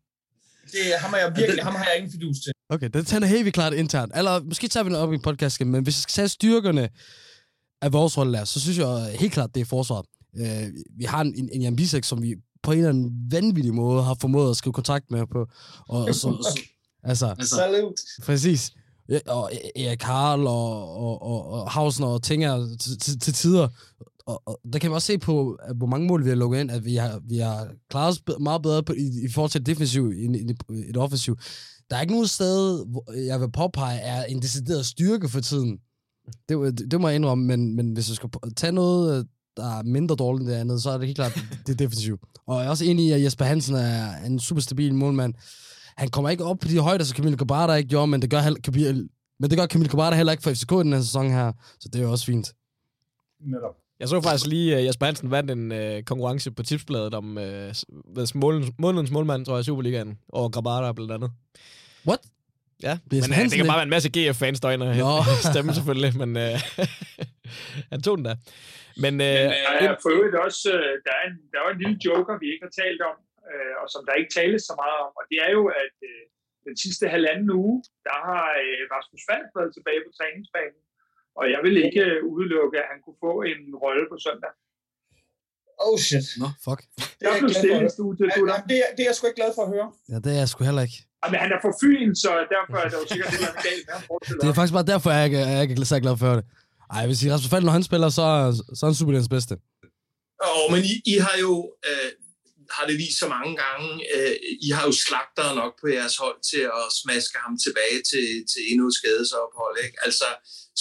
[0.73, 2.53] Det, ham, har jeg virkelig, ham har jeg ingen fidus til.
[2.69, 4.12] Okay, det tænder helt klart internt.
[4.16, 6.88] Eller måske tager vi det op i podcast, men hvis vi skal tage styrkerne
[7.83, 10.07] af vores der, så synes jeg helt klart, det er forsvaret.
[10.38, 13.75] Øh, vi har en, en, en Jan Bisek, som vi på en eller anden vanvittig
[13.75, 15.47] måde har formået at skrive kontakt med på.
[15.88, 16.61] Og, og så, så,
[17.05, 17.95] altså, Salut.
[18.23, 18.73] Præcis.
[19.09, 23.35] Ja, og e-, Erik Karl og, og, og, og Hausen og Tinger til, til, til
[23.35, 23.69] tider.
[24.27, 26.61] Og, og der kan man også se på, at hvor mange mål vi har lukket
[26.61, 29.66] ind, at vi har, vi har klaret os meget bedre på, i, i forhold til
[29.66, 31.38] defensiv end i, i et offensiv.
[31.90, 35.79] Der er ikke nogen sted, hvor jeg vil påpege, er en decideret styrke for tiden.
[36.49, 39.83] Det, det, det må jeg indrømme, men, men hvis du skal tage noget, der er
[39.83, 42.21] mindre dårligt end det andet, så er det helt klart, det er defensivt.
[42.47, 45.35] Og jeg er også enig i, at Jesper Hansen er en super stabil målmand.
[45.96, 48.40] Han kommer ikke op på de højder, som Camille Cabada ikke gjorde, men det gør,
[48.64, 49.09] Camille,
[49.40, 51.88] men det gør Camille Cabada heller ikke for FCK i den her sæson her, så
[51.88, 52.54] det er jo også fint.
[53.40, 53.76] Netop.
[54.00, 58.22] Jeg så faktisk lige, at Jesper Hansen vandt en uh, konkurrence på tipsbladet om uh,
[58.35, 61.30] målens, målens målmand, tror jeg, i Superligaen, over Grabada blandt andet.
[62.06, 62.20] What?
[62.82, 65.22] Ja, det men Hansen, det kan bare være en masse GF-fans, der no.
[65.52, 66.56] stemme selvfølgelig, men uh,
[67.92, 68.35] han tog den da.
[69.04, 71.98] Men, uh, men uh, for øvrigt også, uh, der, er en, der er en lille
[72.06, 73.16] joker, vi ikke har talt om,
[73.52, 76.24] uh, og som der ikke tales så meget om, og det er jo, at uh,
[76.68, 80.82] den sidste halvanden uge, der har uh, Rasmus Falk været tilbage på træningsbanen,
[81.38, 84.52] og jeg vil ikke uh, udelukke, at han kunne få en rolle på søndag.
[85.87, 86.26] Oh shit.
[86.42, 86.80] Nå, no, fuck.
[87.18, 89.52] Det er blev stille i studiet, du ja, det, det er jeg sgu ikke glad
[89.59, 89.88] for at høre.
[90.12, 90.98] Ja, det er jeg sgu heller ikke.
[91.32, 93.85] Men han er for fyn, så derfor er det jo sikkert det, der er galt
[93.88, 94.02] med ham.
[94.40, 96.44] Det er faktisk bare derfor, jeg ikke, jeg ikke er så glad for det.
[96.92, 98.26] Ej, jeg vil sige, Rasmus Falk, når han spiller, så,
[98.76, 99.54] så er han Superligans bedste.
[100.44, 101.52] Åh, oh, men I, I har jo,
[101.88, 102.11] øh,
[102.70, 104.35] har det vist så mange gange, øh,
[104.66, 108.62] I har jo slagter nok på jeres hold til at smaske ham tilbage til, til
[108.70, 109.96] endnu et skadesophold, ikke?
[110.07, 110.29] Altså,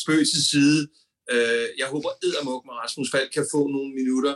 [0.01, 0.81] spøg til side.
[1.33, 4.35] Øh, jeg håber eddermuk med Rasmus Falk kan få nogle minutter,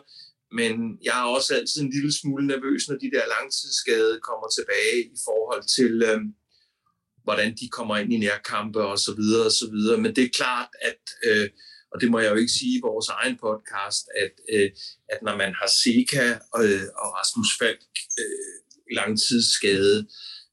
[0.59, 0.73] men
[1.07, 5.17] jeg er også altid en lille smule nervøs, når de der langtidsskade kommer tilbage i
[5.27, 6.21] forhold til, øh,
[7.23, 9.97] hvordan de kommer ind i nærkampe og så videre og så videre.
[10.03, 11.49] Men det er klart, at, øh,
[11.91, 14.71] og det må jeg jo ikke sige i vores egen podcast, at, øh,
[15.13, 17.83] at når man har Seca og, øh, og Rasmus Falk
[18.21, 18.55] øh,
[18.97, 20.07] langtidsskade,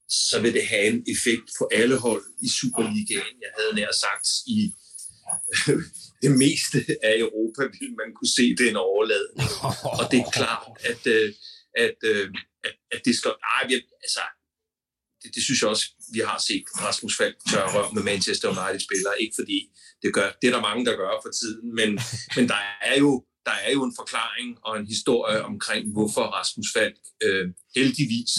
[0.09, 3.37] så vil det have en effekt på alle hold i Superligaen.
[3.44, 4.59] Jeg havde nær sagt i
[5.68, 5.83] øh,
[6.25, 9.49] det meste af Europa vil man kunne se den overladning.
[10.01, 11.35] Og det er klart, at, øh,
[11.85, 12.27] at, øh,
[12.64, 13.33] at, at det skal...
[13.57, 13.62] Ej,
[14.05, 14.25] altså,
[15.22, 19.22] det, det synes jeg også, vi har set Rasmus Falk tørre med Manchester United-spillere.
[19.22, 19.59] Ikke fordi
[20.06, 21.90] det gør, det er der mange, der gør for tiden, men,
[22.36, 23.10] men der er jo
[23.48, 28.32] der er jo en forklaring og en historie omkring, hvorfor Rasmus Falk øh, heldigvis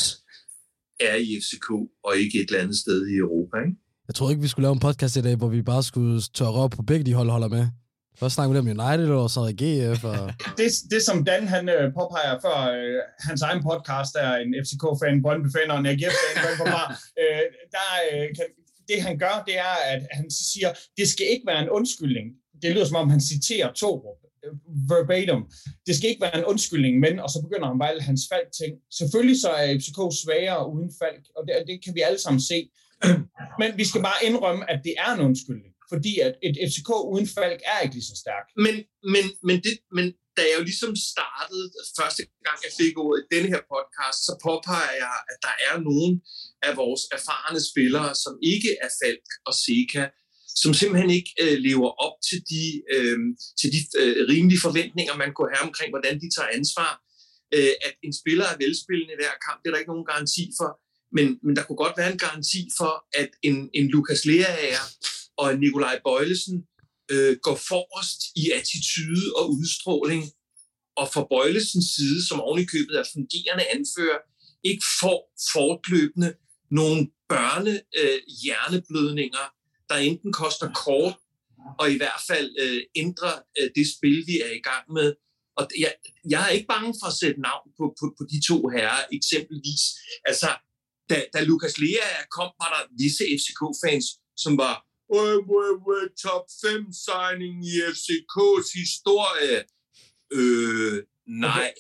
[1.00, 1.70] er i FCK
[2.08, 3.58] og ikke et eller andet sted i Europa.
[3.58, 3.78] Ikke?
[4.08, 6.60] Jeg tror ikke, vi skulle lave en podcast i dag, hvor vi bare skulle tørre
[6.64, 7.66] op på begge de hold, holder med.
[8.20, 10.04] Først snakker vi om United, og så GF.
[10.12, 10.22] Og...
[10.60, 15.22] det, det, som Dan han øh, påpeger før øh, hans egen podcast, er en FCK-fan,
[15.24, 16.36] Brøndby-fan og en AGF-fan,
[17.22, 17.44] øh,
[17.76, 18.48] der, øh, kan,
[18.88, 22.28] det han gør, det er, at han siger, det skal ikke være en undskyldning.
[22.62, 24.54] Det lyder som om, han citerer Torup øh,
[24.90, 25.42] verbatim.
[25.88, 28.74] Det skal ikke være en undskyldning, men, og så begynder han bare alle hans Falk-ting.
[29.00, 32.60] Selvfølgelig så er FCK svagere uden Falk, og det, det kan vi alle sammen se.
[33.62, 37.28] Men vi skal bare indrømme, at det er en undskyldning fordi at et FCK uden
[37.36, 38.46] Falk er ikke lige så stærk.
[38.66, 38.76] Men,
[39.14, 40.06] men, men, det, men
[40.38, 41.66] da jeg jo ligesom startede
[42.00, 45.76] første gang, jeg fik ordet i denne her podcast, så påpeger jeg, at der er
[45.90, 46.14] nogen
[46.64, 50.04] af vores erfarne spillere, som ikke er Falk og Seca,
[50.62, 52.64] som simpelthen ikke øh, lever op til de,
[52.96, 53.20] øh,
[53.60, 56.92] til de øh, rimelige forventninger, man kunne have omkring, hvordan de tager ansvar.
[57.56, 60.46] Øh, at en spiller er velspillende i hver kamp, det er der ikke nogen garanti
[60.60, 60.72] for.
[61.18, 64.84] Men, men der kunne godt være en garanti for, at en, en Lukas Leaer
[65.42, 66.58] og Nikolaj Bøjlesen
[67.14, 70.24] øh, går forrest i attitude og udstråling,
[71.02, 74.20] og fra Bøjlesens side, som ovenikøbet er fungerende anfører,
[74.64, 75.20] ikke får
[75.54, 76.30] fortløbende
[76.72, 79.46] nogle børne øh, hjerneblødninger,
[79.90, 81.16] der enten koster kort,
[81.80, 85.14] og i hvert fald øh, ændrer øh, det spil, vi er i gang med.
[85.58, 85.94] Og jeg,
[86.30, 89.84] jeg er ikke bange for at sætte navn på, på, på de to herrer, eksempelvis.
[90.30, 90.50] Altså,
[91.10, 94.06] da, da Lukas Lea kom, var der visse FCK-fans,
[94.44, 94.76] som var
[95.16, 99.58] øh, øh, øh, top 5 signing i FCK's historie.
[100.40, 101.74] Øh, nej.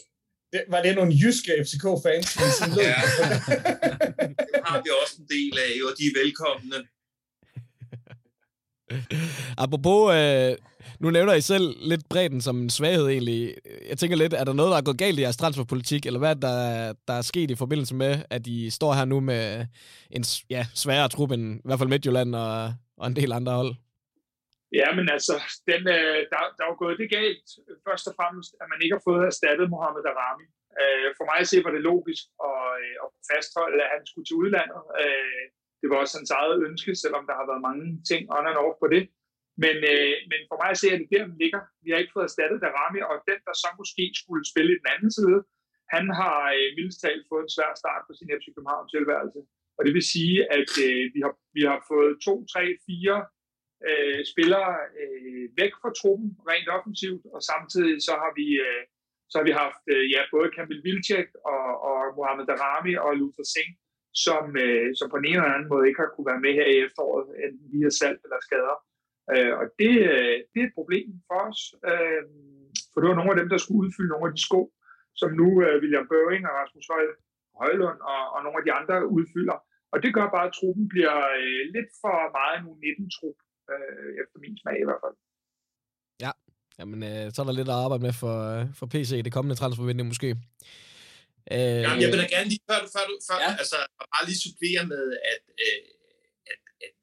[0.54, 2.28] Det, var det nogle jyske FCK-fans?
[2.88, 2.96] ja,
[4.54, 6.78] det har vi også en del af, og de er velkomne.
[9.58, 10.56] Apropos, øh,
[11.00, 13.54] nu nævner I selv lidt bredden som en svaghed egentlig.
[13.90, 16.36] Jeg tænker lidt, er der noget, der er gået galt i jeres transferpolitik, eller hvad
[16.36, 19.66] der, der er sket i forbindelse med, at I står her nu med
[20.12, 23.76] en ja, sværere trup end i hvert fald Midtjylland og, og en del andre hold?
[24.80, 25.36] Ja, men altså,
[25.70, 27.48] den, øh, der, der er jo gået det galt,
[27.88, 30.48] først og fremmest, at man ikke har fået erstattet Mohamed Arami.
[30.82, 34.28] Øh, for mig at se, var det logisk at, øh, at fastholde, at han skulle
[34.28, 34.82] til udlandet.
[35.04, 35.46] Øh,
[35.82, 38.78] det var også hans eget ønske, selvom der har været mange ting on and off
[38.84, 39.04] på det.
[39.64, 41.62] Men, øh, men for mig at se, at det der, den ligger.
[41.84, 44.90] Vi har ikke fået erstattet Darami, og den, der så måske skulle spille i den
[44.94, 45.40] anden side,
[45.96, 49.40] han har øh, mildest talt fået en svær start på sin FC København tilværelse.
[49.78, 53.18] Og det vil sige, at øh, vi, har, vi har fået to, tre, fire
[53.90, 58.84] øh, spillere øh, væk fra truppen, rent offensivt, og samtidig så har vi, øh,
[59.30, 63.46] så har vi haft øh, ja, både Kamil Vilcek og, og Mohamed Darami og Luther
[63.54, 63.76] Singh,
[64.26, 66.78] som, øh, som på en eller anden måde ikke har kunne være med her i
[66.86, 68.78] efteråret, enten via salg eller skader.
[69.34, 71.62] Øh, og det, øh, det er et problem for os,
[71.92, 72.24] øh,
[72.92, 74.62] for det var nogle af dem, der skulle udfylde nogle af de sko,
[75.22, 77.06] som nu øh, William Børing og Rasmus Høj,
[77.62, 79.58] Højlund og, og nogle af de andre udfylder.
[79.94, 83.38] Og det gør bare, at truppen bliver øh, lidt for meget nu 19-trup,
[83.76, 85.16] øh, efter min smag i hvert fald.
[86.26, 86.32] Ja,
[86.80, 89.34] Jamen, øh, så er der lidt at arbejde med for, øh, for PC i det
[89.34, 90.30] kommende transfervinding måske.
[91.52, 93.56] Øh, Jamen, jeg vil da gerne lige, før du, før du før, ja.
[93.62, 93.78] altså,
[94.14, 95.82] bare lige supplere med, at, øh,
[96.52, 96.96] at, at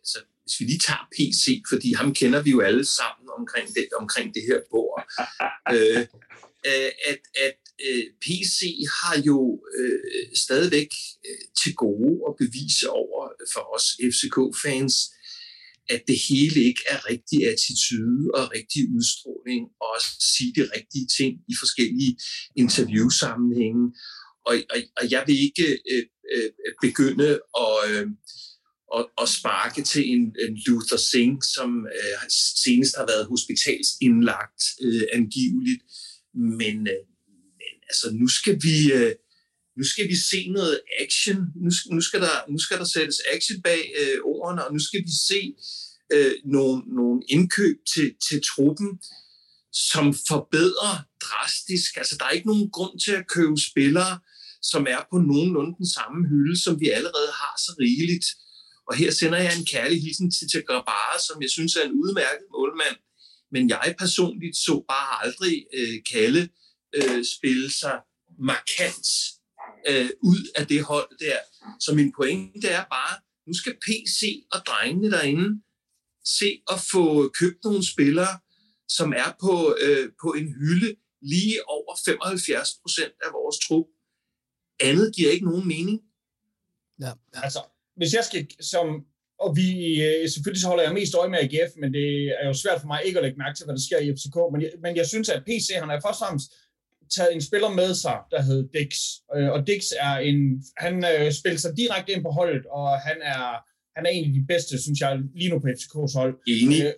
[0.00, 3.88] altså, hvis vi lige tager PC, fordi ham kender vi jo alle sammen omkring det,
[4.02, 4.98] omkring det her bord,
[5.74, 6.00] øh,
[6.70, 8.58] øh, at, at øh, PC
[8.98, 9.38] har jo
[9.78, 10.90] øh, stadigvæk
[11.28, 13.20] øh, til gode at bevise over
[13.52, 14.94] for os FCK-fans,
[15.88, 20.02] at det hele ikke er rigtig attitude og rigtig udstråling, og at
[20.34, 22.18] sige de rigtige ting i forskellige
[22.56, 23.84] interviewsammenhænge.
[24.46, 26.50] Og, og, og jeg vil ikke øh, øh,
[26.82, 27.30] begynde
[27.64, 28.06] at, øh,
[28.96, 32.18] at, at sparke til en, en Luther Singh, som øh,
[32.64, 35.82] senest har været hospitalsindlagt øh, angiveligt.
[36.60, 37.04] Men, øh,
[37.60, 38.92] men altså, nu skal vi...
[38.92, 39.14] Øh,
[39.78, 43.62] nu skal vi se noget action, nu, nu, skal, der, nu skal der sættes action
[43.62, 45.40] bag øh, ordene, og nu skal vi se
[46.12, 48.88] øh, nogle, nogle indkøb til, til truppen,
[49.72, 50.94] som forbedrer
[51.26, 51.96] drastisk.
[51.96, 54.14] Altså, der er ikke nogen grund til at købe spillere,
[54.62, 58.26] som er på nogenlunde den samme hylde, som vi allerede har så rigeligt.
[58.88, 62.46] Og her sender jeg en kærlig hilsen til Tagrabara, som jeg synes er en udmærket
[62.56, 62.98] målmand.
[63.52, 66.48] Men jeg personligt så bare aldrig øh, Kalle
[66.96, 67.96] øh, spille sig
[68.38, 69.06] markant
[69.86, 71.38] øh, ud af det hold der.
[71.80, 73.14] Så min pointe er bare,
[73.46, 75.62] nu skal PC og drengene derinde
[76.24, 78.38] se at få købt nogle spillere,
[78.88, 83.86] som er på, øh, på en hylde lige over 75 procent af vores trup.
[84.80, 86.00] Andet giver ikke nogen mening.
[87.00, 87.12] Ja.
[87.34, 87.60] Altså,
[87.96, 88.86] hvis jeg skal, som,
[89.44, 89.68] og vi,
[90.06, 92.08] øh, selvfølgelig så holder jeg mest øje med AGF, men det
[92.40, 94.36] er jo svært for mig ikke at lægge mærke til, hvad der sker i FCK,
[94.52, 96.48] men jeg, men jeg synes, at PC, han er først og fremmest
[97.16, 98.92] taget en spiller med sig, der hedder Dix.
[99.36, 100.38] Øh, og Dix er en,
[100.76, 103.44] han øh, spiller sig direkte ind på holdet, og han er,
[103.96, 106.34] han er en af de bedste, synes jeg, lige nu på FCK's hold.
[106.48, 106.80] Enig.
[106.84, 106.92] Øh,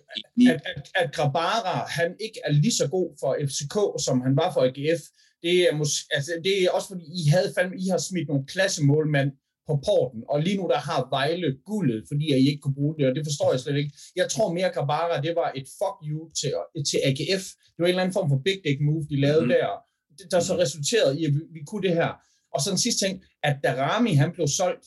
[0.51, 4.53] at, at, at Grabara, han ikke er lige så god for FCK, som han var
[4.53, 5.03] for AGF,
[5.43, 8.45] det er, mås- altså, det er også fordi, I, havde fandme, I har smidt nogle
[8.53, 9.31] klassemålmænd
[9.69, 13.05] på porten, og lige nu der har Vejle guldet, fordi I ikke kunne bruge det,
[13.09, 13.93] og det forstår jeg slet ikke.
[14.15, 16.51] Jeg tror mere, Grabara, det var et fuck you til,
[16.89, 17.43] til AGF.
[17.73, 19.59] Det var en eller anden form for big dick move, de lavede mm-hmm.
[19.61, 19.69] der,
[20.31, 22.11] der så resulterede i, at vi, vi kunne det her.
[22.53, 24.85] Og så den sidste ting, at Darami, han blev solgt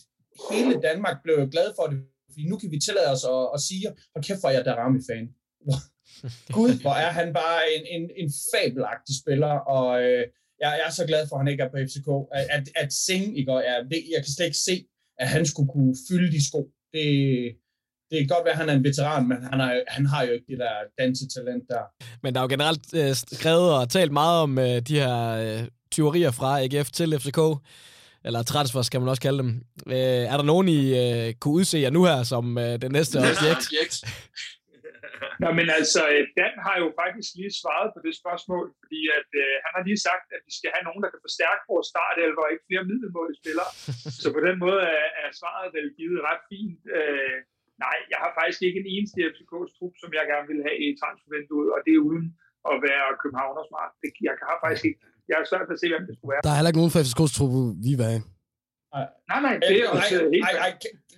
[0.51, 1.99] hele Danmark blev jo glad for det,
[2.33, 5.27] fordi nu kan vi tillade os at, at sige, og kæft hvor jeg er Darami-fan.
[6.57, 10.25] Gud, hvor er han bare en, en, en fabelagtig spiller, og øh,
[10.61, 12.09] jeg, jeg er så glad for, at han ikke er på FCK.
[12.39, 14.77] At, at, at Singh, ikke, er, det, jeg kan slet ikke se,
[15.19, 16.61] at han skulle kunne fylde de sko.
[16.93, 17.09] Det,
[18.15, 20.33] det kan godt være, at han er en veteran, men han, er, han har jo
[20.33, 21.85] ikke det der dansetalent der.
[22.23, 25.61] Men der er jo generelt øh, skrevet og talt meget om øh, de her øh,
[25.91, 27.41] tyverier fra AGF til FCK
[28.27, 29.51] eller transfer skal man også kalde dem.
[29.97, 33.17] Øh, er der nogen, I øh, kunne udse jer nu her som øh, den næste
[33.19, 33.97] objekt?
[35.43, 39.29] Nå, men altså, øh, Dan har jo faktisk lige svaret på det spørgsmål, fordi at,
[39.43, 42.43] øh, han har lige sagt, at vi skal have nogen, der kan forstærke vores startelver
[42.45, 43.71] og ikke flere middelmålige spillere.
[44.23, 46.81] Så på den måde er, er svaret vel givet ret fint.
[46.99, 47.39] Øh,
[47.85, 50.87] nej, jeg har faktisk ikke en eneste FCK's trup, som jeg gerne vil have i
[51.01, 52.27] transfervinduet, og det er uden
[52.71, 53.93] at være Københavnersmart.
[54.03, 56.43] Det, jeg har faktisk ikke jeg er svært at se, hvem det skulle være.
[56.47, 57.53] Der er heller ikke nogen fra FCK's trup,
[57.87, 58.23] vi vil have.
[59.31, 60.45] Nej, nej, det er også helt...
[60.49, 60.73] Ej, ej,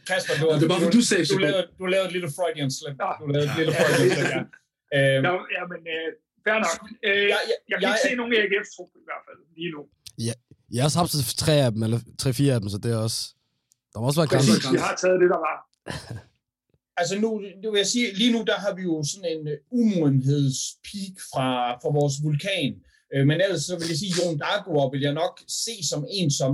[0.08, 2.70] Kasper, du, det er bare, du, du sagde du, lavede, du lavede et lille Freudian
[2.76, 2.96] slip.
[3.20, 4.42] Du lavede et lille Freudian slip, ja.
[4.96, 6.08] Øhm, ja, ja, men øh,
[6.44, 6.76] fair nok.
[7.08, 9.70] Øh, jeg, jeg, jeg kan jeg, ikke se nogen AGF's trup i hvert fald, lige
[9.74, 9.80] nu.
[10.26, 10.34] Ja,
[10.74, 13.20] jeg har også haft tre af dem, eller tre-fire af dem, så det er også...
[13.90, 14.72] Der må også være grænser.
[14.76, 15.56] Vi har taget det, der var.
[16.96, 19.80] altså nu, det vil jeg sige, lige nu der har vi jo sådan en uh,
[19.80, 21.48] umodenhedspeak fra,
[21.82, 22.72] fra vores vulkan.
[23.14, 26.30] Uh, men ellers så vil jeg sige, Jon Dagur vil jeg nok se som en,
[26.30, 26.52] som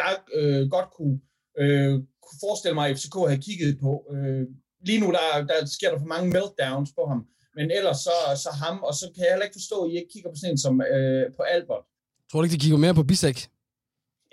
[0.00, 1.16] jeg uh, godt kunne,
[1.62, 3.92] uh, kunne forestille mig, at FCK havde kigget på.
[4.12, 4.44] Uh,
[4.88, 7.20] lige nu der, der sker der for mange meltdowns på ham.
[7.56, 10.12] Men ellers så, så ham, og så kan jeg heller ikke forstå, at I ikke
[10.12, 11.84] kigger på sådan en som uh, på Albert.
[12.28, 13.38] Tror du ikke, de kigger mere på Bisek?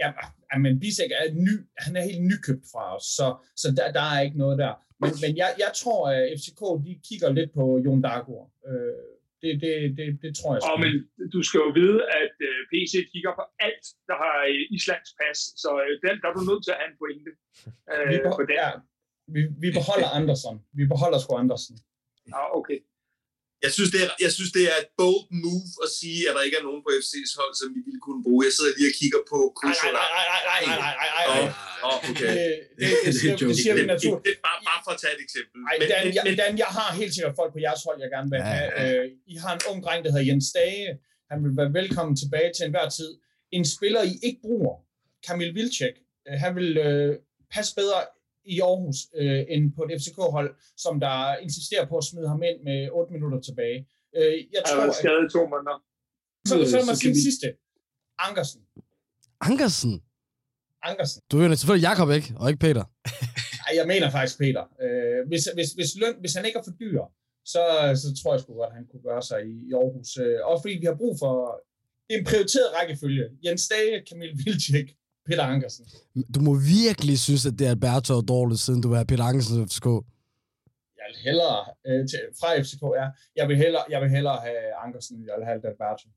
[0.03, 0.11] Ja,
[0.63, 3.27] men Bisek er ny, han er helt nykøbt fra os, så,
[3.61, 4.73] så der, der er ikke noget der.
[5.01, 8.43] Men, men jeg, jeg tror, at FCK de kigger lidt på Jon Dagur.
[8.67, 9.09] Øh,
[9.41, 10.61] det, det, det, det tror jeg.
[10.71, 10.93] Og men
[11.35, 14.35] du skal jo vide, at øh, PC kigger på alt, der har
[14.75, 17.31] Islands pas, så uh, den, der er du nødt til at have en pointe.
[17.91, 18.57] Uh, vi, behold, på den.
[18.63, 18.69] Ja,
[19.35, 20.55] vi, vi beholder Andersen.
[20.79, 21.75] Vi beholder sgu Andersen.
[22.33, 22.79] Ja, okay.
[23.65, 26.43] Jeg synes, det er, jeg synes, det er et bold move at sige, at der
[26.47, 28.39] ikke er nogen på FC's hold, som vi ville kunne bruge.
[28.47, 29.91] Jeg sidder lige og kigger på kurser.
[29.99, 31.97] Nej, nej, nej, nej, nej, nej, nej, nej.
[31.97, 32.33] okay.
[32.33, 32.47] Det,
[32.79, 34.25] det, det, siger, det siger vi naturligt.
[34.27, 35.57] Det, bare, bare for at tage et eksempel.
[35.67, 38.29] Nej, men, Dan, jeg, Dan, jeg har helt sikkert folk på jeres hold, jeg gerne
[38.33, 38.67] vil have.
[38.77, 39.03] Ja, ja.
[39.33, 40.89] I har en ung dreng, der hedder Jens Dage.
[41.31, 43.11] Han vil være velkommen tilbage til enhver tid.
[43.57, 44.75] En spiller, I ikke bruger,
[45.25, 45.95] Kamil Vilcek,
[46.43, 47.11] han vil øh,
[47.53, 47.99] passe bedre
[48.53, 50.49] i Aarhus øh, end på et FCK-hold,
[50.83, 53.79] som der insisterer på at smide ham ind med 8 minutter tilbage.
[54.17, 55.77] Øh, jeg tror, han skadet i to måneder.
[56.47, 57.47] Så, så lad mig sige den sidste.
[58.27, 58.61] Ankersen.
[59.49, 59.93] Ankersen?
[60.89, 61.19] Ankersen.
[61.31, 62.29] Du er selvfølgelig Jakob, ikke?
[62.39, 62.85] Og ikke Peter.
[63.61, 64.63] Nej, jeg mener faktisk Peter.
[64.85, 67.01] Øh, hvis, hvis, hvis, løn, hvis han ikke er for dyr,
[67.53, 67.63] så,
[68.01, 70.09] så tror jeg sgu godt, at han kunne gøre sig i, i Aarhus.
[70.23, 71.35] Øh, også fordi vi har brug for
[72.13, 73.25] en prioriteret rækkefølge.
[73.45, 74.87] Jens Dage, Kamil Vilcek,
[75.29, 75.83] Peter Ankersen.
[76.35, 79.87] Du må virkelig synes, at det er Alberto dårligt, siden du have Peter Ankersen FCK
[81.11, 83.07] vil hellere, øh, til, fra FCK, ja,
[83.39, 86.07] jeg vil hellere, jeg vil hellere have Ankersen, jeg vil have Alberto.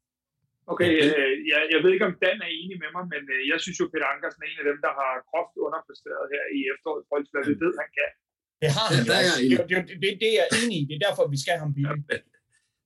[0.72, 3.58] Okay, øh, jeg, jeg ved ikke, om Dan er enig med mig, men øh, jeg
[3.64, 7.26] synes jo, Peter Ankersen er en af dem, der har groft underpræsteret her i efteråret,
[7.32, 8.10] hvad vi ved, han kan.
[8.62, 10.84] Det har han ja, jo det, det, det, det, er jeg enig i.
[10.88, 12.04] Det er derfor, vi skal have ham billigt.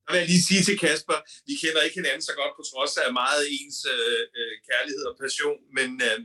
[0.07, 1.17] Der vil jeg lige sige til Kasper,
[1.47, 5.15] vi kender ikke hinanden så godt, på trods af meget ens øh, øh kærlighed og
[5.23, 6.17] passion, men øh,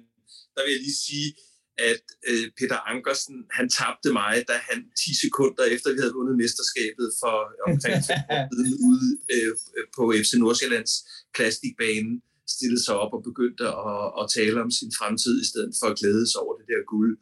[0.54, 1.28] der vil jeg lige sige,
[1.90, 6.36] at øh, Peter Ankersen, han tabte mig, da han 10 sekunder efter, vi havde vundet
[6.42, 7.36] mesterskabet for
[7.68, 7.98] omkring
[8.88, 9.52] ude øh,
[9.96, 10.92] på FC Nordsjællands
[11.34, 12.10] plastikbane,
[12.54, 15.98] stillede sig op og begyndte at, at tale om sin fremtid, i stedet for at
[16.00, 17.14] glæde sig over det der guld.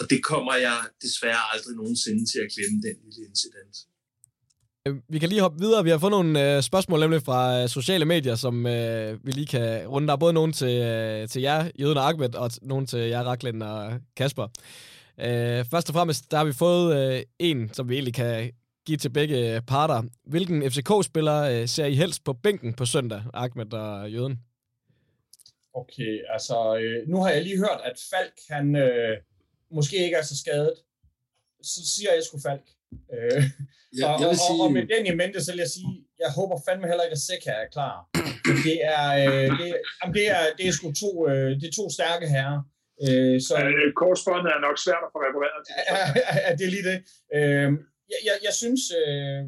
[0.00, 3.74] Og det kommer jeg desværre aldrig nogensinde til at glemme, den lille incident.
[4.88, 5.84] Øhm, vi kan lige hoppe videre.
[5.84, 9.46] Vi har fået nogle øh, spørgsmål nemlig fra øh, sociale medier, som øh, vi lige
[9.46, 10.06] kan runde.
[10.08, 13.22] Der er både nogen til, øh, til jer, Jøden og Ahmed, og nogen til jer,
[13.22, 14.48] Raklen og Kasper.
[15.18, 18.52] Øh, først og fremmest, der har vi fået øh, en, som vi egentlig kan
[18.86, 20.02] give til begge parter.
[20.24, 24.38] Hvilken FCK-spiller øh, ser I helst på bænken på søndag, Ahmed og Jøden?
[25.74, 29.16] Okay, altså øh, nu har jeg lige hørt, at Falk han øh,
[29.70, 30.74] måske ikke er så skadet.
[31.62, 32.62] Så siger jeg sgu Falk.
[33.14, 33.42] Øh,
[33.98, 34.60] ja, og, jeg vil sige...
[34.62, 37.18] og, og med den i mente, så vil jeg sige, jeg håber fandme heller ikke,
[37.20, 37.96] at Seca er klar.
[38.68, 41.86] Det er, øh, det, jamen det er, det er sgu to, øh, det er to
[41.96, 42.60] stærke herrer.
[43.04, 45.74] Øh, så, øh, korsbåndet er nok svært at få repareret til.
[45.92, 46.04] Ja,
[46.44, 46.98] ja, det er lige det.
[47.36, 47.68] Øh,
[48.12, 49.40] jeg, jeg, jeg synes, øh,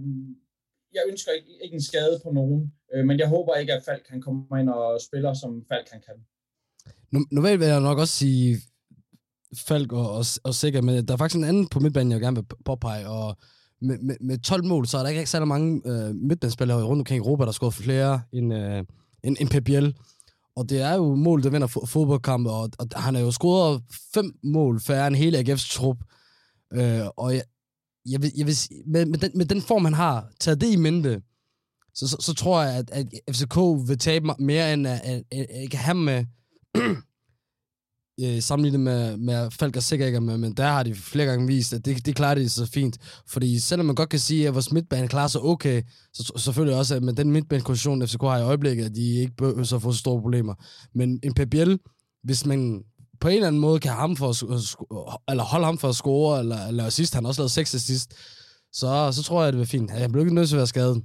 [0.96, 2.60] jeg ønsker ikke, ikke en skade på nogen,
[2.92, 6.00] øh, men jeg håber ikke, at Falk kan komme ind og spiller, som Falk kan
[6.06, 6.18] kan.
[7.36, 8.48] Normalt vil jeg nok også sige
[9.66, 12.36] Falk og, og, og Sikker, men der er faktisk en anden på midtbanen, jeg gerne
[12.36, 13.36] vil påpege, og
[13.82, 17.18] med, med, med 12 mål, så er der ikke særlig mange øh, midtbanespillere rundt omkring
[17.18, 18.84] Europa, der har skåret flere end, øh,
[19.24, 19.68] end, end Pep
[20.56, 23.82] Og det er jo mål, der vinder fodboldkampe, og, og han har jo scoret
[24.14, 25.96] fem mål færre end hele AGF's trup.
[26.72, 27.42] Øh, og jeg,
[28.06, 30.76] jeg vil, jeg vil, med, med, den, med den form, han har, taget det i
[30.76, 31.22] mente,
[31.94, 33.56] så, så, så tror jeg, at, at FCK
[33.88, 36.24] vil tabe mere end at, at, at, at ikke have ham med
[38.22, 41.46] øh, sammenlignet med, med Falk og sikkert ikke med, men der har de flere gange
[41.46, 42.98] vist, at det, det klarer de så fint.
[43.28, 46.94] Fordi selvom man godt kan sige, at vores midtbane klarer sig okay, så selvfølgelig også,
[46.94, 49.98] at med den midtbanekondition, FCK har i øjeblikket, at de ikke behøver så få så
[49.98, 50.54] store problemer.
[50.94, 51.74] Men en PBL,
[52.22, 52.84] hvis man
[53.20, 54.36] på en eller anden måde kan ham for at,
[55.28, 58.14] eller holde ham for at score, eller, eller sidst, han har også lavet seks assist,
[58.72, 59.90] så, så tror jeg, det vil fint.
[59.90, 61.02] Han bliver ikke nødt til at være skadet.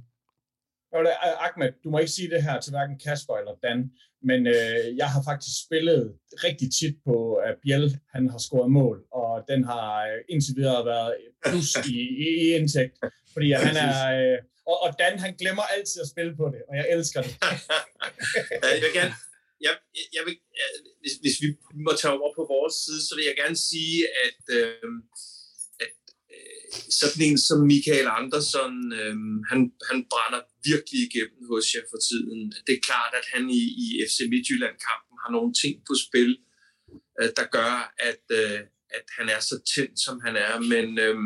[1.46, 3.90] Ahmed, du må ikke sige det her til hverken Kasper eller Dan,
[4.28, 6.02] men øh, jeg har faktisk spillet
[6.46, 10.84] rigtig tit på, at Biel han har scoret mål, og den har øh, indtil videre
[10.92, 11.12] været
[11.46, 12.96] plus i, i, i indtægt,
[13.32, 13.96] fordi han er...
[14.18, 14.38] Øh,
[14.70, 17.34] og, og Dan, han glemmer altid at spille på det, og jeg elsker det.
[18.74, 19.14] jeg, vil gerne,
[19.66, 19.74] jeg,
[20.16, 20.36] jeg vil,
[21.00, 21.48] hvis, hvis vi
[21.86, 24.88] må tage over på vores side, så vil jeg gerne sige, at, at øh,
[27.00, 29.16] sådan en som Michael Andersen, øh,
[29.50, 29.60] han,
[29.90, 32.38] han brænder virkelig igennem hos jer for tiden.
[32.66, 36.32] Det er klart, at han i, i FC Midtjylland-kampen har nogle ting på spil,
[37.20, 37.74] øh, der gør,
[38.10, 38.60] at, øh,
[38.96, 40.54] at han er så tændt, som han er.
[40.72, 41.16] Men, øh,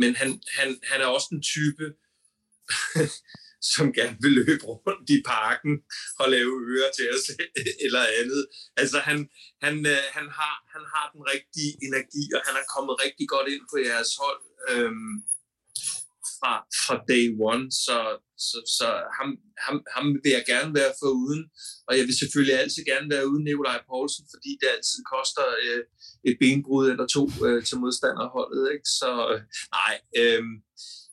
[0.00, 0.28] men han,
[0.58, 1.86] han, han er også en type,
[3.72, 5.74] som gerne vil løbe rundt i parken
[6.20, 7.24] og lave ører til os
[7.86, 8.42] eller andet.
[8.76, 9.18] Altså han,
[9.64, 13.48] han, øh, han, har, han har den rigtige energi, og han er kommet rigtig godt
[13.54, 15.14] ind på jeres hold øhm,
[16.38, 16.52] fra,
[16.84, 17.98] fra day one, så,
[18.48, 18.88] så, så
[19.18, 19.28] ham,
[19.66, 21.42] ham, ham vil jeg gerne være for uden,
[21.88, 25.82] og jeg vil selvfølgelig altid gerne være uden Nikolaj Poulsen, fordi det altid koster øh,
[26.28, 28.64] et benbrud eller to øh, til modstanderholdet.
[28.74, 28.88] Ikke?
[29.00, 29.40] Så øh,
[29.78, 30.42] nej, øh,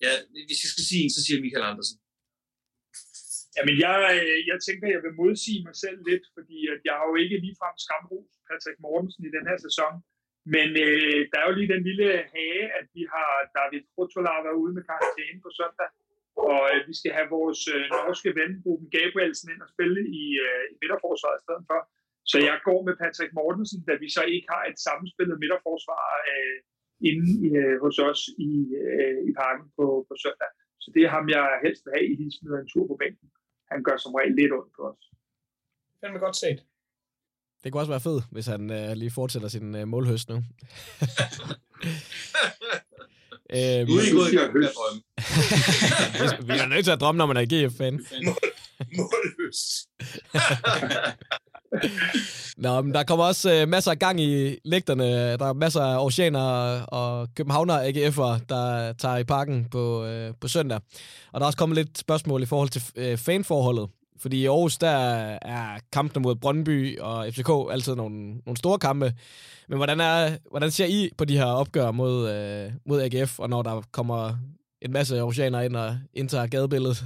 [0.05, 0.13] ja,
[0.47, 1.97] hvis jeg skal sige en, så siger Michael Andersen.
[3.55, 7.05] Jamen, jeg, øh, jeg tænker, jeg vil modsige mig selv lidt, fordi at jeg har
[7.11, 9.93] jo ikke ligefrem skamros Patrick Mortensen i den her sæson.
[10.55, 14.73] Men øh, der er jo lige den lille hage, at vi har David Rotola ude
[14.77, 15.89] med karantæne på søndag.
[16.49, 20.25] Og øh, vi skal have vores øh, norske ven, Ruben Gabrielsen, ind og spille i,
[20.45, 21.79] øh, i midterforsvaret i stedet for.
[22.31, 26.57] Så jeg går med Patrick Mortensen, da vi så ikke har et sammenspillet midterforsvar øh,
[27.09, 28.53] inde øh, hos os i,
[28.85, 30.51] øh, i parken på, på søndag.
[30.83, 33.27] Så det er ham, jeg helst vil have i lige smider en tur på bænken
[33.71, 35.01] han gør som regel lidt ondt på os.
[36.01, 36.59] Det er godt set.
[37.63, 40.35] Det kunne også være fedt, hvis han øh, lige fortsætter sin øh, målhøst nu.
[40.39, 40.45] øhm,
[43.55, 45.01] er I i gang drømme.
[46.47, 47.93] vi er nødt til at drømme, når man er GF-fan.
[48.97, 49.89] Målhøst.
[52.57, 55.37] Nå, men der kommer også øh, masser af gang i lægterne.
[55.37, 56.41] Der er masser af oceaner
[56.81, 60.79] og københavner AGF'er, der tager i parken på, øh, på søndag.
[61.31, 63.89] Og der er også kommet lidt spørgsmål i forhold til øh, fanforholdet.
[64.19, 64.89] Fordi i Aarhus, der
[65.41, 69.13] er kampene mod Brøndby og FCK altid nogle, nogle store kampe.
[69.67, 73.49] Men hvordan, er, hvordan ser I på de her opgør mod, øh, mod AGF, og
[73.49, 74.33] når der kommer
[74.81, 77.03] en masse oceaner ind og indtager gadebilledet?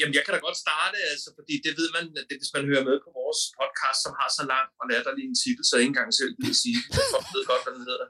[0.00, 2.84] Jamen, jeg kan da godt starte, altså, fordi det ved man, det, hvis man hører
[2.90, 6.10] med på vores podcast, som har så lang og latterlig en titel, så ikke engang
[6.20, 6.78] selv vil sige,
[7.22, 8.08] jeg ved godt, hvad den hedder.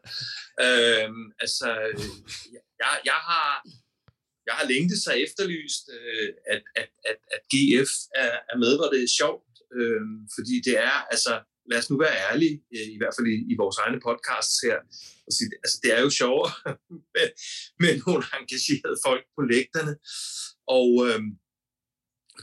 [0.64, 2.10] Øhm, altså, øh,
[2.82, 3.50] jeg, jeg har,
[4.48, 8.88] jeg har længe så efterlyst, øh, at, at, at, at GF er, er med, hvor
[8.94, 10.04] det er sjovt, øh,
[10.36, 11.32] fordi det er, altså,
[11.70, 14.78] lad os nu være ærlige, øh, i hvert fald i, i vores egne podcasts her,
[15.26, 16.52] og sige, altså, det er jo sjovere
[17.14, 17.28] med,
[17.82, 19.94] med nogle engagerede folk på lægterne,
[20.78, 21.20] og, øh,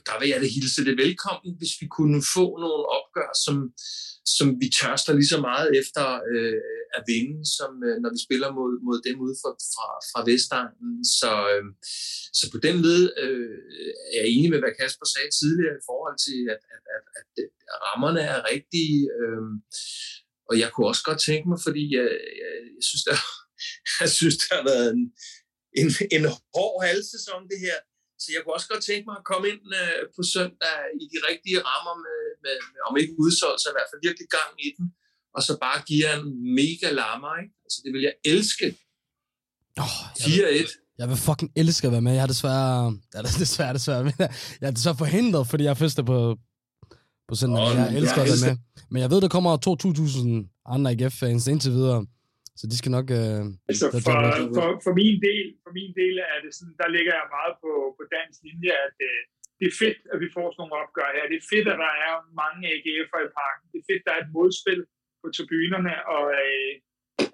[0.08, 3.56] der vil jeg da hilse det velkommen, hvis vi kunne få nogle opgør, som,
[4.36, 6.62] som vi tørster lige så meget efter øh,
[6.98, 10.95] at vinde, som øh, når vi spiller mod, mod dem ude fra, fra, fra Vestegnen.
[11.20, 11.66] Så, øh,
[12.39, 13.58] så på den led øh,
[14.08, 17.28] er jeg enig med, hvad Kasper sagde tidligere i forhold til, at, at, at, at,
[17.74, 19.00] at rammerne er rigtige.
[19.18, 19.43] Øh,
[20.50, 22.10] og jeg kunne også godt tænke mig, fordi jeg,
[22.41, 23.18] jeg, jeg synes, der,
[24.02, 25.04] jeg synes, der har været en,
[25.82, 26.26] en, en
[26.56, 27.78] hård halvsæson, det her.
[28.22, 31.18] Så jeg kunne også godt tænke mig at komme ind øh, på søndag i de
[31.30, 34.70] rigtige rammer, med, med, med om ikke udsolgt, så i hvert fald virkelig gang i
[34.78, 34.86] den,
[35.36, 36.24] og så bare give en
[36.59, 37.53] mega lammer, ikke?
[37.65, 38.68] Altså det vil jeg elske.
[39.84, 40.97] Oh, 4-1.
[40.99, 42.13] Jeg vil fucking elske at være med.
[42.20, 44.13] Jeg er desværre, det er desværre, desværre, men
[44.61, 46.18] jeg er desværre forhindret, fordi jeg er fester på,
[47.30, 47.61] på søndag.
[47.63, 48.57] Oh, jeg elsker jeg at være med.
[48.91, 52.05] Men jeg ved, der kommer 2.000 andre IGF-fans indtil videre.
[52.60, 53.08] Så de skal nok...
[53.20, 54.14] Øh, altså for,
[54.58, 57.72] for, for, min del, for min del er det sådan, der ligger jeg meget på,
[57.97, 59.22] på dansk linje, at øh,
[59.60, 61.32] det er fedt, at vi får sådan nogle opgør her.
[61.32, 63.66] Det er fedt, at der er mange AGF'er i parken.
[63.72, 64.82] Det er fedt, at der er et modspil
[65.22, 66.72] på tribunerne, og øh,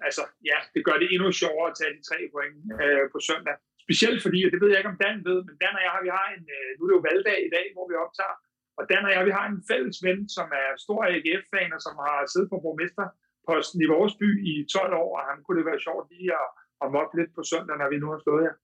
[0.06, 3.56] altså, ja, det gør det endnu sjovere at tage de tre point øh, på søndag.
[3.86, 6.12] Specielt fordi, og det ved jeg ikke, om Dan ved, men Dan og jeg, vi
[6.18, 8.36] har en, øh, nu er det jo valgdag i dag, hvor vi optager,
[8.78, 11.94] og Dan og jeg, vi har en fælles ven, som er stor AGF-fan, og som
[12.04, 13.06] har siddet på borgmester
[13.50, 16.48] posten i vores by i 12 år, og han kunne det være sjovt lige at,
[16.82, 18.54] at mobbe lidt på søndag, når vi nu har stået her.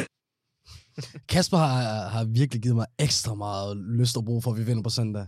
[1.32, 4.84] Kasper har, har virkelig givet mig ekstra meget lyst at bruge, for at vi vinder
[4.88, 5.26] på søndag.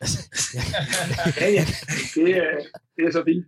[1.40, 1.64] ja, ja.
[2.14, 2.52] Det, er,
[2.96, 3.46] det er så vildt.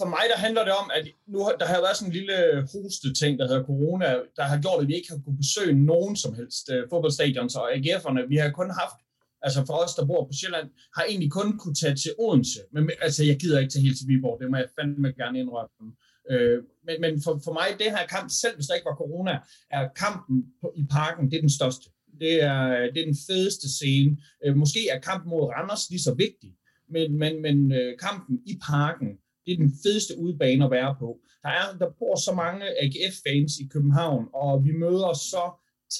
[0.00, 2.36] For mig der handler det om, at nu der har været sådan en lille
[2.72, 4.06] hoste ting, der hedder corona,
[4.36, 7.66] der har gjort, at vi ikke har kunnet besøge nogen som helst uh, fodboldstadions og
[7.74, 8.28] AGF'erne.
[8.32, 8.98] Vi har kun haft
[9.42, 12.60] altså for os, der bor på Sjælland, har egentlig kun kunne tage til Odense.
[12.72, 15.92] Men altså, jeg gider ikke tage helt til Viborg, det må jeg fandme gerne indrømme.
[16.30, 19.38] Øh, men men for, for mig, det her kamp, selv hvis der ikke var corona,
[19.70, 21.90] er kampen på, i parken, det er den største.
[22.20, 24.16] Det er, det er den fedeste scene.
[24.44, 26.50] Øh, måske er kampen mod Randers lige så vigtig,
[26.94, 29.08] men, men, men øh, kampen i parken,
[29.46, 31.18] det er den fedeste udbane at være på.
[31.42, 35.44] Der, er, der bor så mange AGF-fans i København, og vi møder så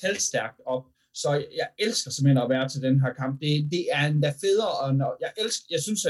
[0.00, 0.84] talstærkt op
[1.22, 3.40] så jeg elsker simpelthen at være til den her kamp.
[3.40, 6.02] Det, det er endda federe, og når, jeg, elsker, jeg synes,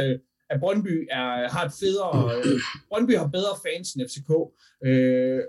[0.50, 4.30] at Brøndby er, har et federe, øh, Brøndby har bedre fans end FCK,
[4.86, 5.40] øh,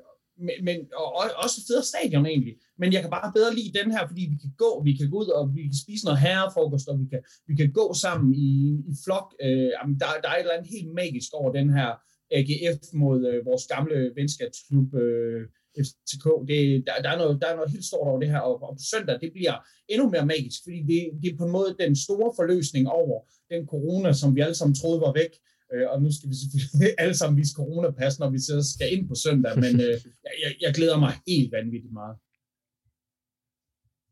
[0.46, 2.56] men, men og, og også et federe stadion egentlig.
[2.82, 5.18] Men jeg kan bare bedre lide den her, fordi vi kan gå, vi kan gå
[5.24, 8.50] ud og vi kan spise noget herrefrokost, og vi kan, vi kan gå sammen i,
[8.92, 9.28] i flok.
[9.44, 11.90] Øh, jamen, der, der er et eller andet helt magisk over den her
[12.38, 15.42] AGF mod øh, vores gamle venskabsklub øh,
[15.84, 16.26] FCK.
[16.50, 18.74] Det, der, der, er noget, der er noget helt stort over det her, og, og
[18.80, 19.56] på søndag, det bliver
[19.94, 23.18] endnu mere magisk, fordi det, det er på en måde den store forløsning over
[23.54, 25.34] den corona, som vi alle sammen troede var væk,
[25.74, 29.04] øh, og nu skal vi selvfølgelig alle sammen vise coronapas, når vi så skal ind
[29.12, 29.96] på søndag, men øh,
[30.44, 32.16] jeg, jeg glæder mig helt vanvittigt meget.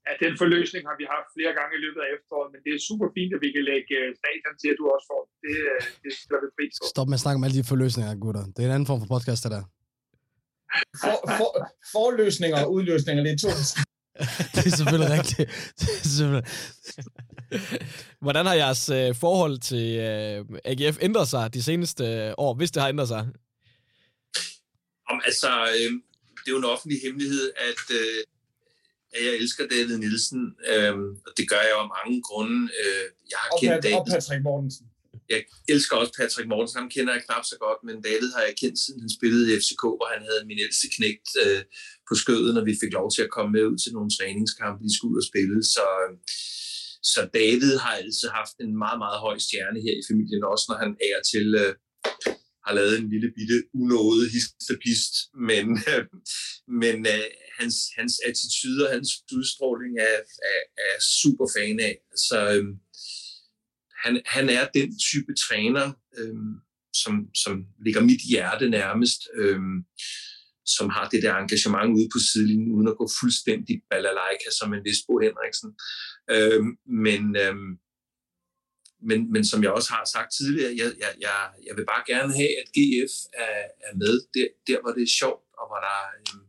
[0.05, 2.81] Ja, den forløsning har vi haft flere gange i løbet af efteråret, men det er
[2.89, 5.55] super fint, at vi kan lægge øh, stadion til, at du også får det.
[6.03, 8.43] Det skal vi pris Stop med at snakke om alle de forløsninger, gutter.
[8.53, 9.63] Det er en anden form for podcast, det der.
[11.01, 11.49] For, for,
[11.91, 13.49] forløsninger og udløsninger, det er to
[14.55, 15.49] det er selvfølgelig rigtigt.
[15.79, 16.51] Det er selvfølgelig...
[18.21, 22.71] Hvordan har jeres øh, forhold til øh, AGF ændret sig de seneste øh, år, hvis
[22.71, 23.27] det har ændret sig?
[25.09, 25.91] Om, altså, øh,
[26.47, 28.23] det er jo en offentlig hemmelighed, at, øh,
[29.13, 32.71] at jeg elsker David Nielsen, øh, og det gør jeg jo af mange grunde.
[32.79, 33.97] Øh, jeg har og, kendt Pat, David.
[33.97, 34.86] og Patrick Mortensen.
[35.33, 35.39] Jeg
[35.73, 38.77] elsker også Patrick Mortensen, ham kender jeg knap så godt, men David har jeg kendt
[38.79, 41.61] siden han spillede i FCK, hvor han havde min ældste knægt øh,
[42.09, 44.95] på skødet, når vi fik lov til at komme med ud til nogle træningskampe, de
[44.95, 45.57] skulle ud og spille.
[45.75, 46.13] Så, øh,
[47.11, 50.77] så David har altid haft en meget, meget høj stjerne her i familien, også når
[50.83, 51.73] han er til øh,
[52.67, 55.13] har lavet en lille bitte unåde histopist,
[55.49, 56.03] men, øh,
[56.83, 57.27] men øh,
[57.59, 60.19] hans, hans attitude og hans udstråling er,
[60.53, 61.95] er, er super fan af.
[62.27, 62.65] Så, øh,
[64.03, 65.87] han, han er den type træner,
[66.17, 66.55] øhm,
[66.93, 69.85] som, som ligger mit hjerte nærmest, øhm,
[70.65, 74.85] som har det der engagement ude på sidelinjen, uden at gå fuldstændig balalaika som en
[74.85, 75.69] vis Bo Henriksen.
[76.35, 76.71] Øhm,
[77.05, 77.71] men, øhm,
[79.09, 82.33] men, men som jeg også har sagt tidligere, jeg, jeg, jeg, jeg vil bare gerne
[82.39, 85.99] have, at GF er, er med der, der, hvor det er sjovt, og hvor der,
[86.17, 86.45] øhm,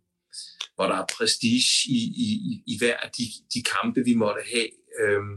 [0.74, 1.68] hvor der er prestige
[1.98, 2.28] i, i,
[2.72, 3.24] i hver af de,
[3.54, 4.70] de kampe, vi måtte have.
[5.00, 5.34] Øhm,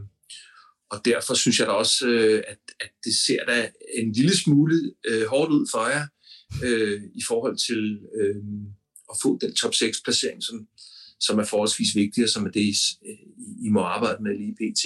[0.92, 4.76] og derfor synes jeg da også, øh, at, at det ser da en lille smule
[5.08, 6.04] øh, hårdt ud for jer
[6.66, 7.82] øh, i forhold til
[8.20, 8.36] øh,
[9.12, 10.68] at få den top 6-placering, som,
[11.20, 12.72] som er forholdsvis vigtig, og som er det, I,
[13.66, 14.84] I må arbejde med lige pt.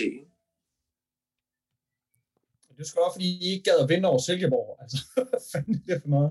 [2.76, 4.78] Det er sgu også, fordi I ikke gad at vinde over Silkeborg.
[4.82, 4.98] Altså,
[5.30, 6.30] hvad fanden er det for noget?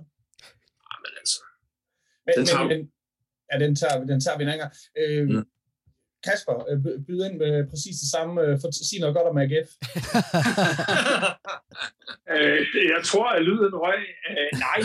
[0.90, 1.40] Ja, men altså,
[2.26, 2.92] Men, Den tager men, men,
[3.52, 4.74] ja, den tager, vi- den tager vi en anden gang.
[5.00, 5.46] Øh, Mm.
[6.28, 6.80] Kasper, øh,
[7.28, 8.34] ind med præcis det samme.
[8.44, 9.70] Øh, for, sig noget godt om AGF.
[12.36, 12.62] Øh,
[12.94, 14.02] jeg tror, at lyden røg.
[14.30, 14.78] Øh, nej,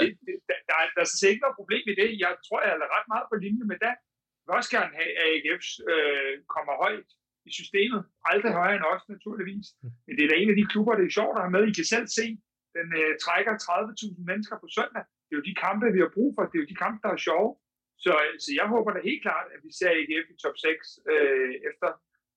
[0.00, 2.08] det, det, der, der, er- der er sådan ikke noget problem i det.
[2.24, 3.94] Jeg tror, jeg er ret meget på linje med det.
[4.40, 7.08] Jeg vil også gerne have, at AGF øh, kommer højt
[7.48, 8.00] i systemet.
[8.30, 9.66] Aldrig højere end os, naturligvis.
[10.06, 11.62] Men det er da en af de klubber, det er sjovt at have med.
[11.70, 12.26] I kan selv se,
[12.78, 15.02] den øh, trækker 30.000 mennesker på søndag.
[15.26, 16.42] Det er jo de kampe, vi har brug for.
[16.50, 17.50] Det er jo de kampe, der er sjove.
[18.02, 18.12] Så,
[18.44, 21.90] så jeg håber da helt klart, at vi ser AGF i top 6 øh, efter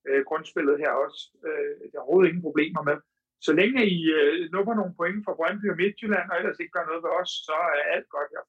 [0.08, 1.22] øh, grundspillet her også.
[1.47, 2.97] Øh, der er overhovedet ingen problemer med.
[3.45, 6.89] Så længe I øh, nupper nogle point fra Brøndby og Midtjylland, og ellers ikke gør
[6.89, 8.43] noget ved os, så er alt godt her.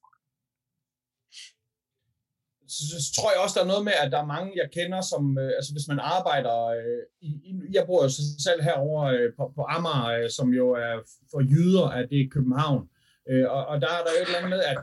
[2.75, 5.01] så, så tror jeg også, der er noget med, at der er mange, jeg kender,
[5.01, 8.09] som, øh, altså hvis man arbejder, øh, i, i, jeg bor jo
[8.47, 10.93] selv herovre øh, på, på Amager, øh, som jo er
[11.31, 12.83] for jyder, at det er København.
[13.29, 14.77] Øh, og, og der er der jo et eller andet med, at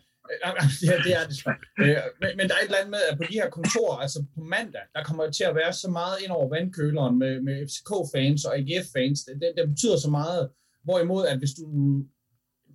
[0.89, 1.37] ja, det, er- det
[1.85, 4.19] øh, men, men der er et eller andet med, at på de her kontorer, altså
[4.35, 8.45] på mandag, der kommer til at være så meget ind over vandkøleren med, med FCK-fans
[8.45, 9.19] og AGF-fans.
[9.27, 10.43] Det, det, det betyder så meget.
[10.85, 11.65] Hvorimod, at hvis du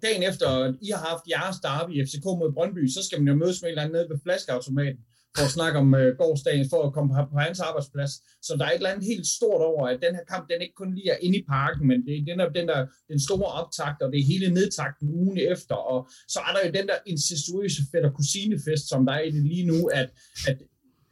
[0.05, 0.47] dagen efter,
[0.81, 3.67] I har haft jeres derby i FCK mod Brøndby, så skal man jo mødes med
[3.69, 5.01] en eller anden nede ved flaskeautomaten
[5.37, 8.11] for at snakke om øh, gårdsdagen, for at komme på, på hans arbejdsplads.
[8.41, 10.79] Så der er et eller andet helt stort over, at den her kamp, den ikke
[10.81, 12.79] kun lige er inde i parken, men det er den, der, den, der,
[13.11, 16.71] den store optakt, og det er hele nedtakten ugen efter, og så er der jo
[16.79, 20.09] den der incestuøse fætter kusinefest, som der er i det lige nu, at,
[20.47, 20.57] at,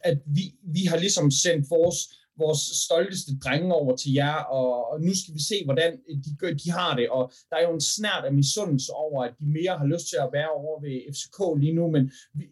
[0.00, 0.44] at vi,
[0.76, 1.98] vi har ligesom sendt vores
[2.44, 5.90] vores stolteste drenge over til jer, og, og nu skal vi se, hvordan
[6.24, 9.34] de, gør, de har det, og der er jo en snært af misundelse over, at
[9.40, 12.44] de mere har lyst til at være over ved FCK lige nu, men vi,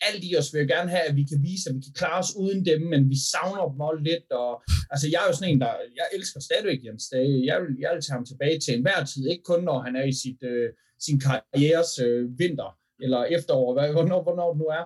[0.00, 2.18] alt i os vil jo gerne have, at vi kan vise, at vi kan klare
[2.18, 5.52] os uden dem, men vi savner dem også lidt, og altså jeg er jo sådan
[5.52, 8.74] en, der, jeg elsker stadigvæk Jens Dage, jeg vil, jeg vil tage ham tilbage til
[8.74, 10.68] enhver tid, ikke kun når han er i sit, øh,
[11.06, 12.70] sin karrieres øh, vinter,
[13.04, 14.84] eller efterår, hvad, hvornår, hvornår det nu er.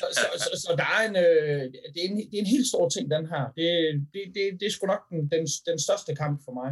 [0.00, 1.62] Så, så, så, så der er en, øh,
[1.92, 3.44] det, er en, det er en helt stor ting, den her.
[3.58, 3.66] Det,
[4.12, 6.70] det, det, det er sgu nok den, den, den største kamp for mig.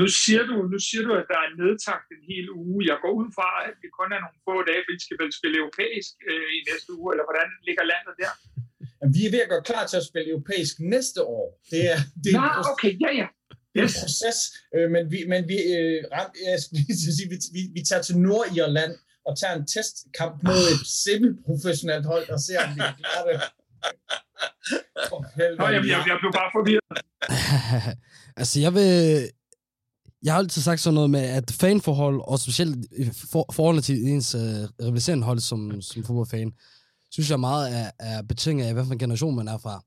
[0.00, 2.80] Nu siger, du, nu siger du, at der er nedtagt en hel uge.
[2.90, 5.32] Jeg går ud fra, at det kun er nogle få dage, for I skal vel
[5.38, 8.32] spille europæisk øh, i næste uge, eller hvordan ligger landet der?
[9.14, 11.46] vi er ved at gøre klar til at spille europæisk næste år.
[11.70, 13.26] Det er, det er, Nå, okay, ja, ja.
[13.72, 14.38] det er en proces,
[14.74, 17.62] øh, men vi, men vi, øh, ram, jeg skal lige til at sige, vi, vi,
[17.76, 18.94] vi tager til Nordirland
[19.28, 23.40] og tager en testkamp mod et semi-professionelt hold og ser, om vi kan klare det.
[25.36, 25.58] Helvede.
[25.58, 26.98] Nå, jamen, jeg, jeg blev bare forvirret.
[28.40, 28.90] altså, jeg vil...
[30.24, 34.34] Jeg har altid sagt sådan noget med, at fanforhold, og specielt for, forholdet til ens
[34.34, 36.52] uh, rivaliserende hold som, som fodboldfan,
[37.10, 39.84] synes jeg meget er, er betinget af, hvad for en generation man er fra.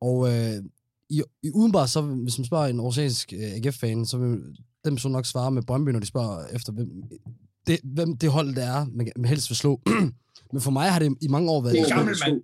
[0.00, 0.62] Og øh,
[1.10, 4.38] i, i udenbart, så hvis man spørger en oceansk øh, AGF-fan, så vil
[4.84, 6.88] dem så nok svare med Brøndby, når de spørger efter, hvem
[7.66, 9.80] det, hvem det hold, der er, man, man helst vil slå.
[10.52, 11.74] Men for mig har det i mange år været...
[11.74, 12.34] Det er en gammel mand.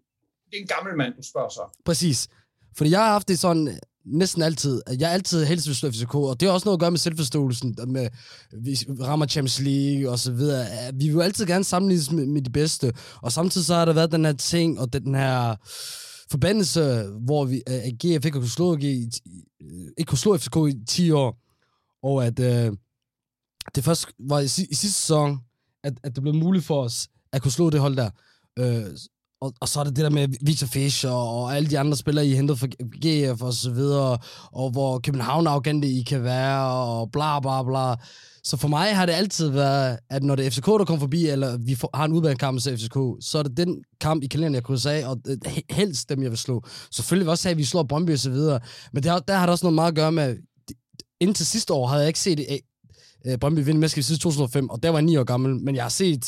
[0.51, 1.81] Det er en gammel mand, du spørger så.
[1.85, 2.29] Præcis.
[2.77, 3.75] Fordi jeg har haft det sådan øh,
[4.07, 6.81] næsten altid, at jeg altid helst vil slå FCK, og det har også noget at
[6.81, 8.09] gøre med selvforståelsen, med
[8.53, 10.67] vi rammer Champions League og så videre.
[10.95, 12.93] Vi vil jo altid gerne sammenlignes med, med de bedste,
[13.23, 15.57] og samtidig så har der været den her ting, og den her
[16.31, 21.11] forbandelse, hvor vi, at GF øh, ikke kunne slå, ikke kunne slå FCK i 10
[21.11, 21.39] år,
[22.03, 22.73] og at øh,
[23.75, 25.39] det først var i, i sidste sæson,
[25.85, 28.11] at, at det blev muligt for os at kunne slå det hold der.
[28.59, 28.85] Øh,
[29.45, 32.27] og, og så er det det der med Victor Fischer og alle de andre spillere,
[32.27, 32.67] I hentede fra
[33.05, 34.19] GF og så videre,
[34.53, 37.95] og hvor København arrogante I kan være, og bla bla bla.
[38.45, 41.27] Så for mig har det altid været, at når det er FCK, der kommer forbi,
[41.27, 44.55] eller vi får, har en udbanekamp til FCK, så er det den kamp i kalenderen,
[44.55, 45.37] jeg krydser af, og øh,
[45.71, 46.63] helst dem, jeg vil slå.
[46.91, 48.61] Selvfølgelig vil også have, at vi slår Brøndby og så videre,
[48.93, 50.37] men der, der har det også noget meget at gøre med,
[51.21, 52.41] indtil sidste år havde jeg ikke set
[53.27, 55.85] øh, Brøndby vinde mesterskabet siden 2005, og der var jeg 9 år gammel, men jeg
[55.85, 56.25] har set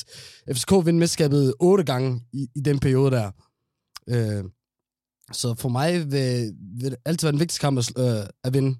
[0.54, 3.28] FCK vinde mesterskabet 8 gange i, i den periode der.
[4.12, 4.44] Øh,
[5.40, 6.28] så for mig vil,
[6.80, 8.72] vil det altid være den vigtigste kamp at, øh, at vinde.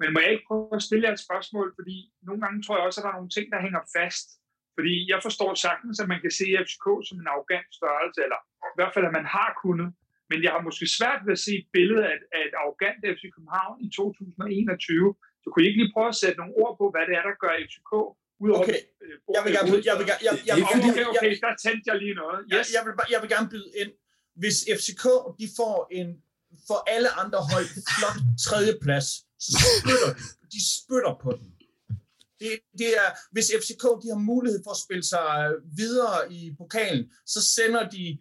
[0.00, 1.96] Men må jeg ikke prøve at stille jer et spørgsmål, fordi
[2.28, 4.28] nogle gange tror jeg også, at der er nogle ting, der hænger fast.
[4.76, 8.40] Fordi jeg forstår sagtens, at man kan se FCK som en arrogant størrelse, eller
[8.74, 9.90] i hvert fald, at man har kunnet.
[10.30, 13.22] Men jeg har måske svært ved at se et billede af, af et arrogant FC
[13.34, 15.14] København i 2021,
[15.48, 17.34] så kunne I ikke lige prøve at sætte nogle ord på, hvad det er, der
[17.42, 17.92] gør FCK
[18.40, 21.32] Udover, okay, øh, jeg vil gerne byde, jeg vil, jeg, jeg, jeg, okay, okay, okay,
[21.44, 22.38] der tændte jeg lige noget.
[22.44, 22.52] Yes.
[22.54, 23.92] Jeg, jeg, vil, jeg vil gerne byde ind,
[24.42, 25.04] hvis FCK
[25.40, 26.08] de får en
[26.68, 29.08] for alle andre hold flot tredjeplads,
[29.46, 30.22] så spytter de.
[30.54, 31.48] De spytter på den.
[32.40, 35.28] Det, det er, hvis FCK de har mulighed for at spille sig
[35.80, 38.18] videre i pokalen, så sender de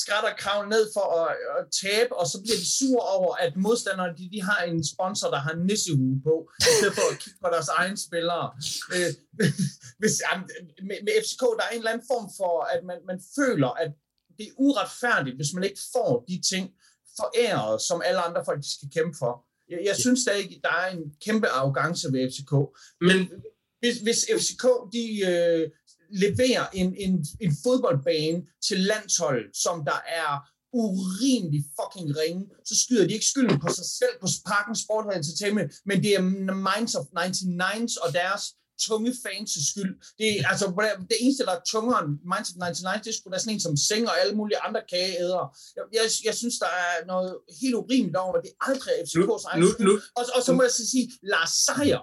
[0.00, 4.16] skrætter krav ned for at, at tabe, og så bliver de sure over, at modstanderne
[4.18, 7.38] de, de har en sponsor, der har en nissehue på, i stedet for at kigge
[7.44, 8.46] på deres egne spillere.
[8.94, 9.10] Øh,
[10.00, 10.14] hvis,
[10.88, 13.90] med, med FCK, der er en eller anden form for, at man, man føler, at
[14.38, 16.64] det er uretfærdigt, hvis man ikke får de ting
[17.20, 19.32] foræret, som alle andre folk de skal kæmpe for.
[19.70, 22.52] Jeg, jeg synes stadig, der er en kæmpe arrogance ved FCK.
[23.08, 23.18] Men
[23.80, 25.70] hvis, hvis FCK de, øh,
[26.10, 30.32] leverer en, en, en fodboldbane til landshold, som der er
[30.72, 35.72] urimelig fucking ringe, så skyder de ikke skylden på sig selv på Parken Sport Entertainment,
[35.88, 36.22] men det er
[36.68, 38.44] Minds of 99's og deres
[38.86, 39.94] tunge fans skyld.
[40.18, 40.66] Det er altså
[41.10, 43.60] det eneste, der er tungere end Minds of 99, det er sgu da sådan en
[43.60, 45.44] som Seng og alle mulige andre kageæder.
[45.76, 49.46] Jeg, jeg, jeg, synes, der er noget helt urimeligt over, at det aldrig er FCK's
[49.50, 50.02] egen skyld.
[50.18, 52.02] Og, og så må jeg så sige, Lars Seier,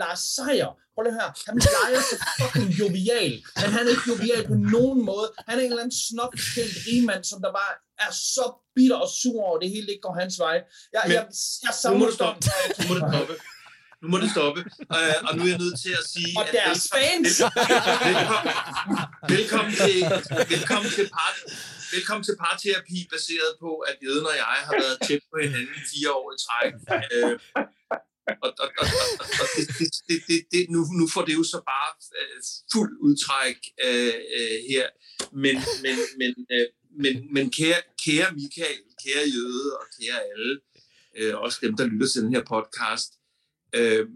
[0.00, 4.08] Lars Seier, prøv lige at høre, han leger så fucking jovial, men han er ikke
[4.12, 5.28] jovial på nogen måde.
[5.48, 7.72] Han er en eller anden snopkendt rigmand, som der bare
[8.04, 8.44] er så
[8.76, 10.56] bitter og sur over, det hele ikke går hans vej.
[10.94, 11.26] Jeg, men, jeg,
[11.64, 12.40] jeg nu må du stoppe.
[12.80, 13.34] Nu må du stoppe.
[14.02, 14.60] Nu må det stoppe.
[14.96, 16.32] Uh, og nu er jeg nødt til at sige...
[16.38, 17.32] Og deres fans!
[19.36, 19.96] Velkommen, velkommen, til,
[20.54, 21.36] velkommen til part,
[21.94, 26.10] velkommen til parterapi, baseret på, at Jøden og jeg har været tæt på hinanden fire
[26.18, 26.72] år i træk.
[27.16, 27.32] Uh,
[28.26, 28.86] og, og, og,
[29.42, 32.38] og det, det, det, det, det, nu, nu får det jo så bare øh,
[32.72, 34.86] fuld udtræk øh, øh, her.
[35.32, 36.66] Men, men, men, øh,
[37.02, 40.60] men, men kære, kære Michael, kære Jøde og kære alle,
[41.18, 43.10] øh, også dem, der lytter til den her podcast,
[43.74, 44.06] øh,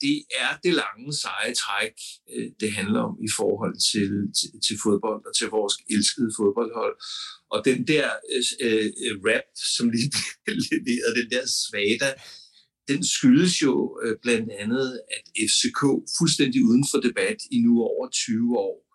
[0.00, 1.96] det er det lange, seje træk,
[2.32, 6.96] øh, det handler om i forhold til, til, til fodbold og til vores elskede fodboldhold.
[7.54, 10.10] Og den der øh, øh rap, som lige
[10.44, 12.08] blev leveret, den der svada,
[12.88, 15.80] den skyldes jo øh, blandt andet, at FCK
[16.18, 18.88] fuldstændig uden for debat i nu over 20 år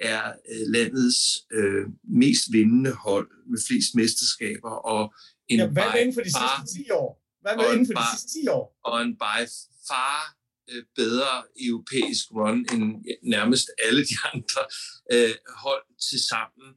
[0.00, 1.18] er øh, landets
[1.52, 1.86] øh,
[2.22, 5.14] mest vindende hold med flest mesterskaber og
[5.48, 7.10] en ja, hvad by inden for de far, sidste 10 år?
[7.42, 8.78] Hvad med inden for de sidste 10 år?
[8.84, 9.40] Og en by
[9.88, 10.20] far
[10.70, 11.32] øh, bedre
[11.68, 12.84] europæisk run end
[13.22, 14.62] nærmest alle de andre
[15.12, 15.34] øh,
[15.64, 16.68] hold til sammen.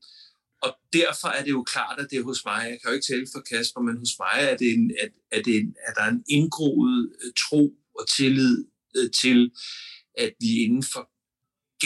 [0.67, 3.11] Og derfor er det jo klart, at det er hos mig, jeg kan jo ikke
[3.11, 6.05] tale for Kasper, men hos mig er, det en, at, at, det en, er der
[6.05, 7.63] en indgroet øh, tro
[7.99, 8.65] og tillid
[8.97, 9.51] øh, til,
[10.17, 11.03] at vi inden for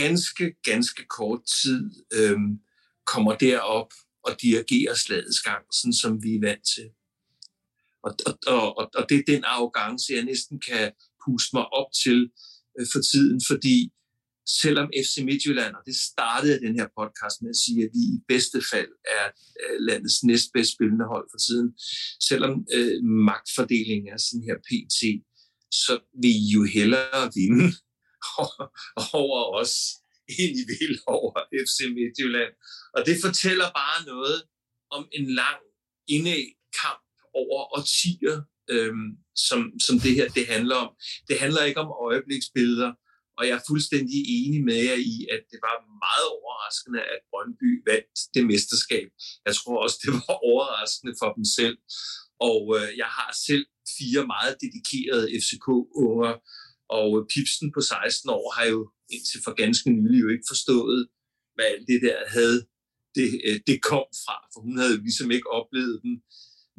[0.02, 1.82] ganske, ganske kort tid
[2.20, 2.60] um,
[3.06, 6.90] kommer derop, og dirigerer slagets gang, sådan som vi er vant til.
[8.04, 8.16] Og,
[8.48, 10.92] og, og, og det er den arrogance, jeg næsten kan
[11.26, 12.32] puste mig op til
[12.80, 13.92] øh, for tiden, fordi
[14.48, 18.20] selvom FC Midtjylland, og det startede den her podcast med at sige, at vi i
[18.28, 19.26] bedste fald er
[19.62, 21.70] øh, landets næstbedst spillende hold for tiden,
[22.30, 25.00] selvom øh, magtfordelingen er sådan her pt.,
[25.84, 27.70] så vil I jo hellere vinde
[29.24, 29.74] over os,
[30.40, 31.34] end I vil over
[31.64, 32.54] FC Midtjylland.
[32.96, 34.38] Og det fortæller bare noget
[34.92, 35.60] om en lang
[36.82, 38.38] kamp over årtier,
[38.70, 40.90] øhm, som, som det her det handler om.
[41.28, 42.92] Det handler ikke om øjebliksbilleder,
[43.38, 45.76] og jeg er fuldstændig enig med jer i, at det var
[46.06, 49.08] meget overraskende, at Brøndby vandt det mesterskab.
[49.48, 51.78] Jeg tror også, det var overraskende for dem selv.
[52.50, 53.66] Og øh, jeg har selv
[53.98, 56.34] fire meget dedikerede FCK-unger,
[56.98, 58.82] og øh, Pipsen på 16 år har jo
[59.16, 61.00] indtil for ganske nylig jo ikke forstået,
[61.56, 62.60] hvad alt det der havde,
[63.18, 66.16] det, øh, det kom fra, for hun havde ligesom ikke oplevet den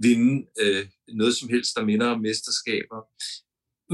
[0.04, 0.86] vinde øh,
[1.20, 3.00] noget som helst, der minder om mesterskaber.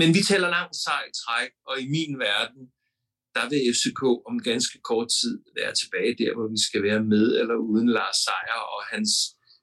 [0.01, 2.63] Men vi taler langt sejt træk, og i min verden,
[3.37, 7.27] der vil FCK om ganske kort tid være tilbage der, hvor vi skal være med
[7.41, 9.11] eller uden Lars Seier og hans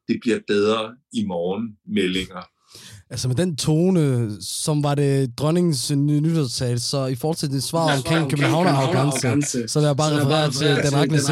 [0.08, 1.66] det bliver bedre i morgen
[1.98, 2.44] meldinger.
[3.10, 7.90] Altså med den tone, som var det dronningens nytårstal, så i forhold til det svar
[7.90, 11.24] ja, omkring København og arrogance, så vil jeg bare referere til den Agnes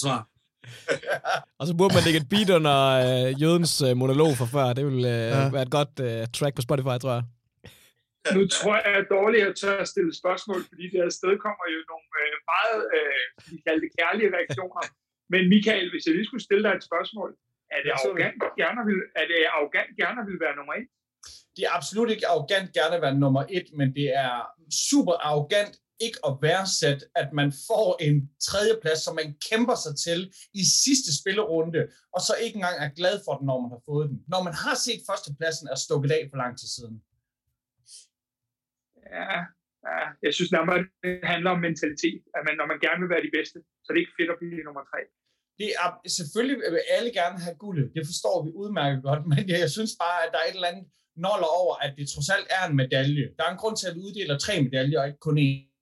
[0.00, 0.28] svar.
[1.58, 4.72] og så burde man lægge et beat under øh, jødens øh, monolog for før.
[4.72, 5.48] Det ville øh, ja.
[5.48, 7.22] være et godt øh, track på Spotify, tror jeg.
[8.36, 11.80] Nu tror jeg, at dårligt at tør at stille spørgsmål, fordi det afsted kommer jo
[11.92, 14.82] nogle øh, meget, øh, vi kalder det kærlige reaktioner.
[15.32, 17.30] Men Michael, hvis jeg lige skulle stille dig et spørgsmål,
[17.74, 20.88] er det arrogant gerne vil, er det arrogant gerne vil være nummer et?
[21.56, 24.34] Det er absolut ikke arrogant gerne at være nummer et, men det er
[24.90, 30.20] super arrogant ikke at værdsætte, at man får en tredjeplads, som man kæmper sig til
[30.54, 31.80] i sidste spillerunde,
[32.14, 34.18] og så ikke engang er glad for den, når man har fået den.
[34.28, 36.96] Når man har set førstepladsen er stukket af for lang tid siden.
[39.18, 39.32] Ja,
[39.88, 42.20] ja, jeg synes nærmere, det handler om mentalitet.
[42.36, 44.40] At man, når man gerne vil være de bedste, så det er ikke fedt at
[44.40, 45.00] blive nummer tre
[45.58, 45.88] det er,
[46.18, 47.94] selvfølgelig vil alle gerne have guld.
[47.96, 50.72] Det forstår vi udmærket godt, men jeg, jeg synes bare, at der er et eller
[50.72, 50.86] andet
[51.26, 53.26] noller over, at det trods alt er en medalje.
[53.36, 55.73] Der er en grund til, at vi uddeler tre medaljer, og ikke kun én.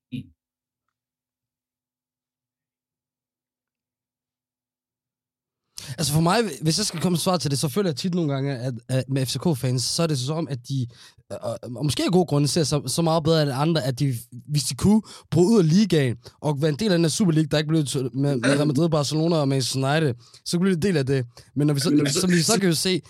[5.99, 8.33] Altså for mig, hvis jeg skal komme svar til det, så føler jeg tit nogle
[8.33, 10.87] gange, at, at med FCK-fans, så er det så om, at de,
[11.31, 14.15] og, og måske af gode grunde, ser så, så meget bedre end andre, at de,
[14.49, 17.33] hvis de kunne bryde ud af ligaen, og være en del af den her Super
[17.33, 20.15] League, der ikke blev med, med Real Madrid, Barcelona og Manchester United,
[20.45, 21.27] så de en del af det.
[21.57, 23.01] Men når vi så, som vi så kan jo se,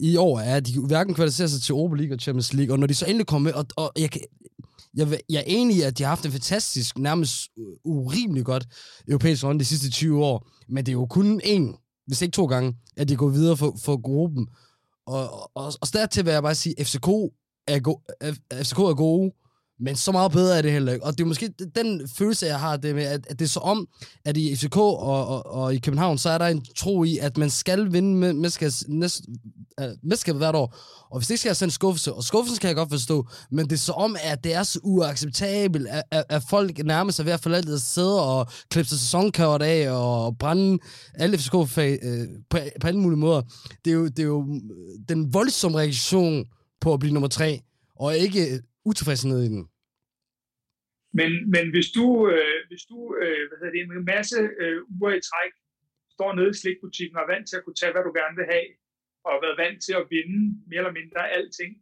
[0.00, 2.78] i år er, at de hverken kvalificerer sig til Europa League og Champions League, og
[2.78, 4.20] når de så endelig kommer med, og, og jeg, kan,
[4.96, 7.48] jeg, jeg er enig i, at de har haft en fantastisk, nærmest
[7.84, 8.66] urimelig godt
[9.08, 12.46] europæisk runde de sidste 20 år, men det er jo kun én hvis ikke to
[12.46, 14.48] gange, at de går videre for, for gruppen.
[15.06, 17.08] Og, og, og, og dertil vil jeg bare sige, at FCK
[17.66, 17.94] er, go,
[18.52, 19.32] FCK er gode,
[19.80, 21.04] men så meget bedre er det heller ikke.
[21.04, 23.60] Og det er måske den følelse, jeg har, det med, at, at det er så
[23.60, 23.86] om,
[24.24, 27.36] at i FCK og, og, og i København, så er der en tro i, at
[27.36, 28.28] man skal vinde med,
[29.80, 30.76] øh, mesterskabet hvert år.
[31.10, 33.72] Og hvis det skal jeg en skuffelse, og skuffelsen kan jeg godt forstå, men det
[33.72, 37.32] er så om, at det er så uacceptabelt, at, at, at folk nærmest er ved
[37.32, 40.78] at forlade at sidde og klippe sig sæsonkort af og brænde
[41.14, 43.42] alle FCK-fag øh, på, på alle mulige måder.
[43.84, 46.44] Det er, jo, det er jo øh, den voldsomme reaktion
[46.80, 47.60] på at blive nummer tre,
[47.96, 48.60] og ikke
[48.90, 49.62] utilfredshed i den.
[51.18, 55.12] Men, men hvis du, øh, hvis du øh, hvad hedder det, en masse øh, uger
[55.20, 55.52] i træk
[56.16, 58.48] står nede i slikbutikken og er vant til at kunne tage, hvad du gerne vil
[58.54, 58.68] have,
[59.24, 61.72] og har været vant til at vinde mere eller mindre alting,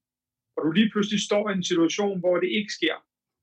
[0.54, 2.96] og du lige pludselig står i en situation, hvor det ikke sker,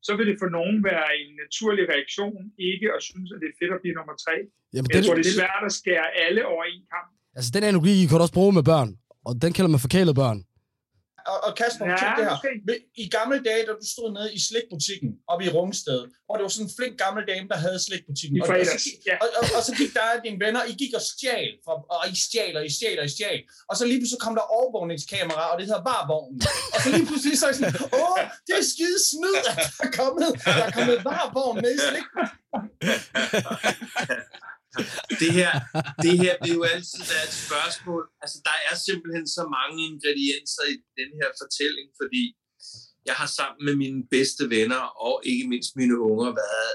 [0.08, 2.42] så vil det for nogen være en naturlig reaktion,
[2.72, 4.36] ikke at synes, at det er fedt at blive nummer tre.
[4.74, 7.10] Jamen, Men jeg tror, det er svært at skære alle over en kamp.
[7.38, 8.90] Altså, den analogi kan du også bruge med børn,
[9.28, 10.40] og den kalder man forkælet børn
[11.32, 12.38] og, og Kasper, ja, det her.
[13.04, 16.54] I gamle dage, da du stod nede i slikbutikken oppe i Rungsted, hvor det var
[16.56, 18.36] sådan en flink gammel dame, der havde slikbutikken.
[18.38, 19.16] I og, og, så, ja.
[19.24, 22.16] og, og, og, så gik der dine venner, I gik og stjal, for, og I
[22.28, 23.40] stjal, og I stjal, og I stjal.
[23.70, 26.42] Og så lige pludselig kom der overvågningskamera, og det hedder varvognen.
[26.74, 29.56] Og så lige pludselig så er sådan, åh, det er skide snyd, at der
[29.88, 32.40] er kommet, der er kommet varvogn med i slikbutikken
[35.22, 35.52] det her,
[36.06, 38.04] det her det er jo altid der er et spørgsmål.
[38.24, 42.24] Altså, der er simpelthen så mange ingredienser i den her fortælling, fordi
[43.06, 46.74] jeg har sammen med mine bedste venner, og ikke mindst mine unger, været...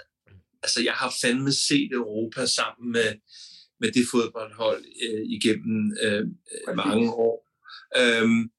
[0.63, 3.11] Altså, jeg har fandme set Europa sammen med,
[3.81, 6.27] med det fodboldhold øh, igennem øh,
[6.77, 7.37] mange år.
[8.01, 8.51] Øhm,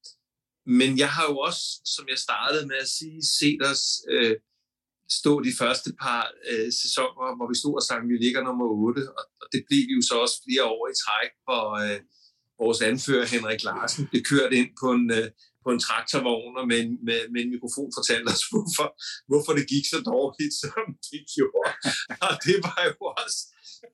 [0.65, 1.65] men jeg har jo også,
[1.95, 4.35] som jeg startede med at sige, set os øh,
[5.09, 8.99] stå de første par øh, sæsoner, hvor vi stod og sang, vi ligger nummer 8,
[9.17, 11.99] og, og det blev vi jo så også flere år i træk, hvor øh,
[12.63, 15.27] vores anfører Henrik Larsen blev kørt ind på en, øh,
[15.63, 18.87] på en traktorvogn og med, med, med en mikrofon fortalte os, hvorfor,
[19.29, 21.71] hvorfor det gik så dårligt, som det gjorde.
[22.27, 23.39] Og det var jo også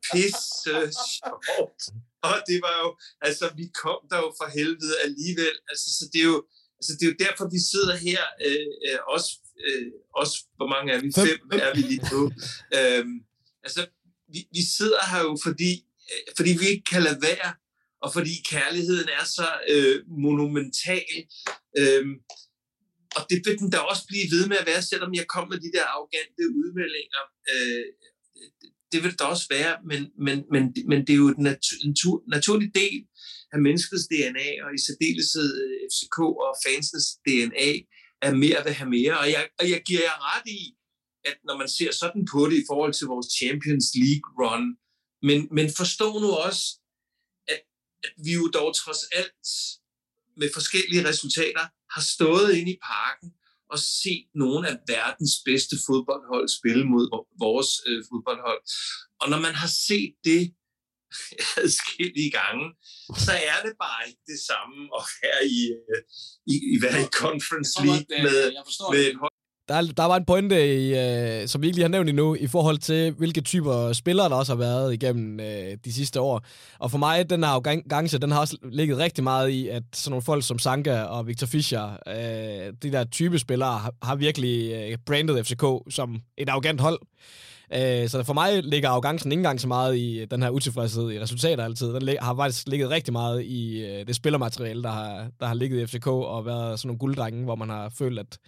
[0.09, 0.75] pisse
[1.15, 1.81] sjovt.
[2.29, 2.89] Og det var jo,
[3.27, 5.55] altså vi kom der jo for helvede alligevel.
[5.71, 6.39] Altså, så det er jo,
[6.79, 9.29] altså, det er jo derfor, vi sidder her, øh, øh også,
[9.67, 9.87] øh,
[10.21, 11.07] også, hvor mange er vi?
[11.27, 12.21] Fem er vi lige nu.
[12.77, 13.15] øhm,
[13.65, 13.81] altså,
[14.33, 15.71] vi, vi sidder her jo, fordi,
[16.11, 17.49] øh, fordi vi ikke kan lade være,
[18.03, 19.97] og fordi kærligheden er så øh,
[20.27, 21.15] monumental.
[21.79, 22.13] Øhm,
[23.17, 25.59] og det vil den da også blive ved med at være, selvom jeg kom med
[25.65, 27.23] de der arrogante udmeldinger.
[27.51, 27.85] Øh,
[28.91, 31.43] det vil der også være, men, men, men, men det er jo en
[31.87, 32.99] natur, naturlig del
[33.53, 37.69] af menneskets DNA, og i særdeleshed øh, FCK og fansens DNA,
[38.21, 39.19] er mere vil have mere.
[39.19, 40.75] Og jeg, og jeg giver jer ret i,
[41.25, 44.65] at når man ser sådan på det i forhold til vores Champions League run,
[45.27, 46.63] men, men forstå nu også,
[47.47, 47.61] at,
[48.03, 49.47] at vi jo dog trods alt
[50.37, 53.29] med forskellige resultater har stået inde i parken
[53.71, 57.05] og set nogle af verdens bedste fodboldhold spille mod
[57.45, 58.61] vores øh, fodboldhold.
[59.21, 60.43] Og når man har set det
[61.63, 62.65] adskillige gange,
[63.25, 66.01] så er det bare ikke det samme at være i, øh,
[66.53, 68.39] i, i, i Conference League med,
[68.93, 69.31] med et hold,
[69.71, 72.47] der, der var en pointe, i, øh, som vi ikke lige har nævnt endnu, i
[72.47, 76.45] forhold til, hvilke typer spillere, der også har været igennem øh, de sidste år.
[76.79, 80.11] Og for mig, den her arrogance, den har også ligget rigtig meget i, at sådan
[80.11, 84.71] nogle folk som Sanka og Victor Fischer, øh, de der type spillere, har, har virkelig
[84.73, 86.99] øh, brandet FCK som et arrogant hold.
[87.01, 87.07] Øh,
[87.73, 91.11] Øh, så for mig ligger arrogancen ikke engang så meget i øh, den her utilfredshed
[91.11, 91.87] i resultater altid.
[91.93, 95.81] Den har faktisk ligget rigtig meget i øh, det spillermateriale, der har, der har ligget
[95.81, 98.39] i FCK, og været sådan nogle gulddrenge, hvor man har følt, at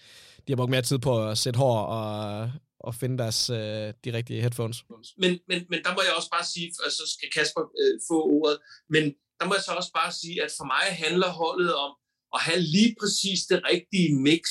[0.47, 4.13] de har brugt mere tid på at sætte hår og, og finde deres, øh, de
[4.17, 4.84] rigtige headphones.
[5.17, 8.57] Men, men, men der må jeg også bare sige, så skal Kasper øh, få ordet,
[8.89, 9.03] men
[9.39, 11.91] der må jeg så også bare sige, at for mig handler holdet om
[12.36, 14.43] at have lige præcis det rigtige mix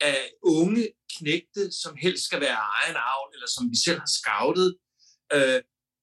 [0.00, 0.88] af unge
[1.18, 4.70] knægte, som helst skal være egen avl, eller som vi selv har scoutet.
[5.34, 5.60] Øh,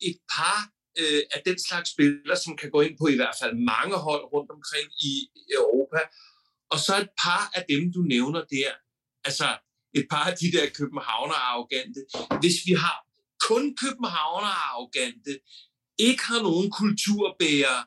[0.10, 0.60] et par
[1.02, 4.24] øh, af den slags spillere, som kan gå ind på i hvert fald mange hold
[4.34, 5.14] rundt omkring i
[5.60, 6.02] Europa,
[6.74, 8.72] og så et par af dem, du nævner der,
[9.28, 9.48] altså
[10.00, 12.02] et par af de der københavner-arrogante.
[12.42, 12.98] Hvis vi har
[13.50, 15.34] kun københavner-arrogante,
[15.98, 17.80] ikke har nogen kulturbærer,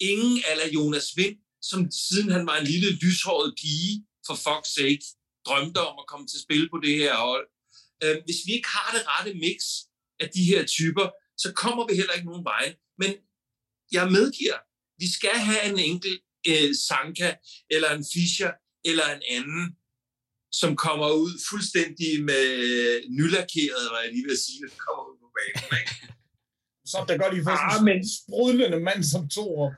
[0.00, 5.04] ingen eller Jonas Vind, som siden han var en lille lyshåret pige, for fuck's sake,
[5.48, 7.46] drømte om at komme til spil på det her hold.
[8.04, 9.58] Øh, hvis vi ikke har det rette mix
[10.22, 11.06] af de her typer,
[11.42, 12.64] så kommer vi heller ikke nogen vej.
[13.00, 13.10] Men
[13.92, 14.58] jeg medgiver,
[15.02, 17.30] vi skal have en enkelt øh, Sanka
[17.70, 18.52] eller en Fischer
[18.84, 19.64] eller en anden,
[20.60, 22.46] som kommer ud fuldstændig med
[23.18, 25.70] nylakeret, hvad jeg lige vil sige, når kommer ud på banen.
[25.80, 25.94] Ikke?
[26.90, 27.98] Så der godt i først ah, men...
[28.16, 29.70] sprudlende mand som to år.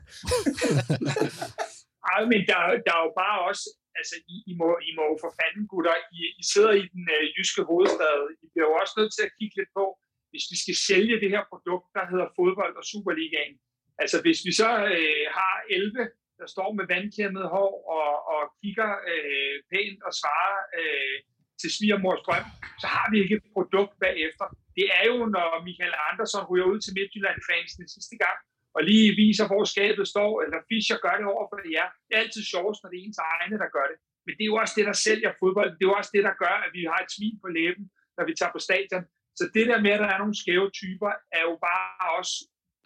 [2.11, 3.65] ah, men der, der er jo bare også,
[3.99, 7.25] altså I, I, må, I må for fanden gutter, I, I sidder i den øh,
[7.37, 9.85] jyske hovedstad, I bliver jo også nødt til at kigge lidt på,
[10.31, 13.57] hvis vi skal sælge det her produkt, der hedder fodbold og Superligaen.
[14.03, 16.09] Altså hvis vi så øh, har 11
[16.41, 21.17] der står med vandkæmmet hår og, og kigger øh, pænt og svarer øh,
[21.61, 22.47] til svigermors drøm,
[22.83, 24.47] så har vi ikke et produkt bagefter.
[24.79, 28.39] Det er jo, når Michael Andersen ryger ud til Midtjylland-fansen sidste gang,
[28.77, 31.89] og lige viser, hvor skabet står, eller Fischer gør det over for jer.
[32.07, 33.99] Det er altid sjovest, når det er ens egne, der gør det.
[34.25, 35.71] Men det er jo også det, der sælger fodbold.
[35.77, 37.85] Det er jo også det, der gør, at vi har et smil på læben,
[38.17, 39.05] når vi tager på stadion.
[39.39, 42.35] Så det der med, at der er nogle skæve typer, er jo bare også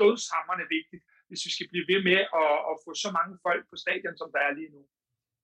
[0.00, 3.76] dødshammerne vigtigt hvis vi skal blive ved med at, at få så mange folk på
[3.84, 4.80] stadion, som der er lige nu.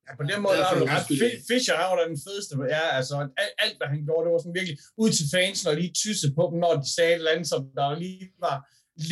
[0.07, 1.07] Ja, på den måde ja, er du ret.
[1.51, 2.53] Fischer er jo den fedeste.
[2.77, 5.77] Ja, altså, alt, alt, hvad han gjorde, det var sådan virkelig ud til fansen og
[5.81, 8.57] lige tysse på dem, når de sagde et eller andet, som der lige var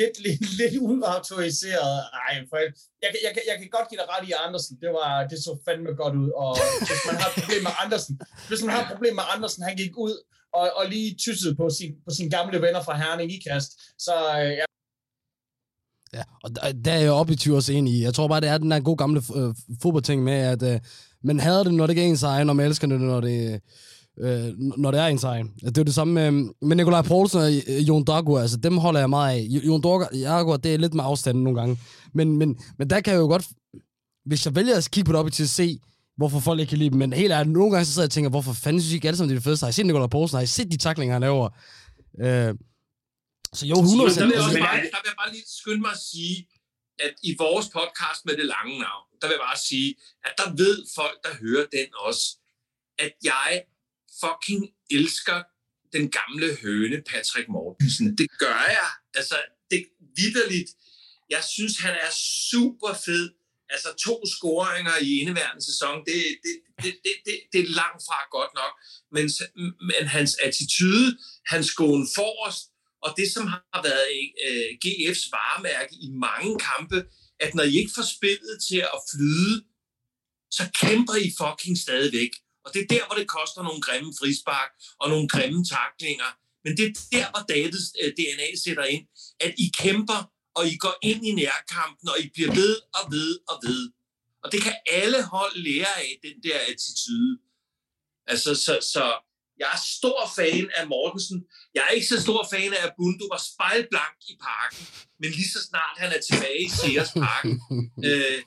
[0.00, 1.96] lidt, lidt, lidt uautoriseret.
[2.22, 2.70] Ej, for jeg,
[3.02, 4.74] jeg, jeg, jeg, kan godt give dig ret i Andersen.
[4.82, 6.30] Det, var, det så fandme godt ud.
[6.44, 6.52] Og
[6.88, 8.14] hvis man har et problem med Andersen,
[8.48, 10.14] hvis man har et problem med Andersen, han gik ud
[10.58, 13.70] og, og lige tyssede på, sin, på sine gamle venner fra Herning i kast,
[14.06, 14.66] så øh, ja,
[16.14, 18.02] Ja, og der, der er jeg objektivt også enig i.
[18.02, 20.80] Jeg tror bare, det er den der gode gamle øh, fodboldting med, at øh,
[21.22, 23.60] man hader det, når det ikke er ens egen, og man elsker det, når det,
[24.20, 25.52] øh, når det er ens egen.
[25.60, 28.76] Det er jo det samme med, med Nikolaj Poulsen og øh, Jon Dagur, altså dem
[28.76, 29.40] holder jeg meget af.
[29.42, 31.78] Jon Dagur, det er lidt med afstanden nogle gange.
[32.14, 33.46] Men, men, men der kan jeg jo godt,
[34.26, 35.78] hvis jeg vælger at kigge på det op til at se,
[36.16, 38.16] hvorfor folk ikke kan lide dem, men helt ærligt, nogle gange så sidder jeg og
[38.16, 39.64] tænker, hvorfor fanden synes I ikke alle sammen, det er det fedeste?
[39.64, 40.36] Har I set Nikolaj Poulsen?
[40.36, 41.48] Har I set de taklinger, han laver?
[42.24, 42.54] Øh,
[43.58, 45.94] så jo, 100 der, vil jeg også bare, der vil jeg bare lige skynde mig
[45.98, 46.36] at sige,
[47.06, 49.88] at i vores podcast med det lange navn, der vil jeg bare sige,
[50.26, 52.24] at der ved folk, der hører den også,
[53.04, 53.50] at jeg
[54.22, 55.42] fucking elsker
[55.92, 58.18] den gamle høne Patrick Mortensen.
[58.18, 58.90] Det gør jeg.
[59.14, 59.36] Altså,
[59.70, 60.70] det vidderligt.
[61.30, 62.12] Jeg synes, han er
[62.50, 63.30] super fed.
[63.70, 68.18] Altså, to scoringer i indeværende sæson, det, det, det, det, det, det er langt fra
[68.36, 68.72] godt nok.
[69.14, 69.26] Men,
[69.88, 72.62] men hans attitude, hans gåen forrest,
[73.04, 74.06] og det, som har været
[74.46, 76.98] øh, GF's varemærke i mange kampe,
[77.40, 79.64] at når I ikke får spillet til at flyde,
[80.50, 82.32] så kæmper I fucking stadigvæk.
[82.68, 86.30] Og det er der, hvor det koster nogle grimme frispark og nogle grimme taklinger.
[86.64, 89.04] Men det er der, hvor Davids øh, DNA sætter ind,
[89.40, 90.20] at I kæmper,
[90.58, 93.82] og I går ind i nærkampen, og I bliver ved og ved og ved.
[94.44, 97.38] Og det kan alle hold lære af, den der attitude.
[98.26, 99.04] Altså, så, så
[99.58, 101.38] jeg er stor fan af Mortensen.
[101.74, 104.86] Jeg er ikke så stor fan af, at Bundu var spejlblank i parken.
[105.20, 107.54] Men lige så snart han er tilbage i Sears Parken,
[108.08, 108.38] øh,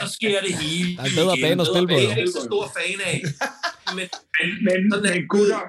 [0.00, 1.98] så sker det hele Der er en bedre bane at spille på.
[2.04, 3.18] Jeg er ikke så stor fan af.
[3.96, 4.06] Men,
[4.38, 5.62] men, men, men gutter,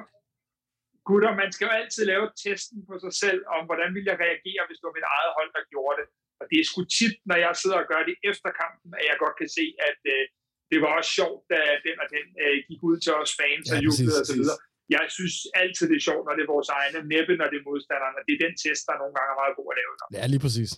[1.10, 4.62] gutter, man skal jo altid lave testen på sig selv, om hvordan vil jeg reagere,
[4.68, 6.08] hvis det var mit eget hold, der gjorde det.
[6.40, 9.16] Og det er sgu tit, når jeg sidder og gør det efter kampen, at jeg
[9.24, 10.24] godt kan se, at øh,
[10.72, 13.74] det var også sjovt, da den og den øh, gik ud til os fans ja,
[13.74, 14.60] og jublede og så videre.
[14.98, 17.66] Jeg synes altid, det er sjovt, når det er vores egne, næppe når det er
[17.70, 18.20] modstanderne.
[18.28, 19.92] Det er den test, der nogle gange er meget god at lave.
[20.18, 20.70] Ja, lige præcis.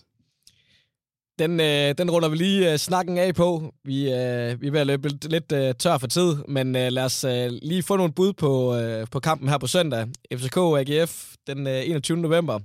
[1.42, 3.74] Den, øh, den runder vi lige øh, snakken af på.
[3.84, 7.04] Vi, øh, vi er ved at løbe lidt øh, tør for tid, men øh, lad
[7.04, 10.08] os øh, lige få nogle bud på, øh, på kampen her på søndag.
[10.34, 12.16] FCK AGF den øh, 21.
[12.16, 12.60] november.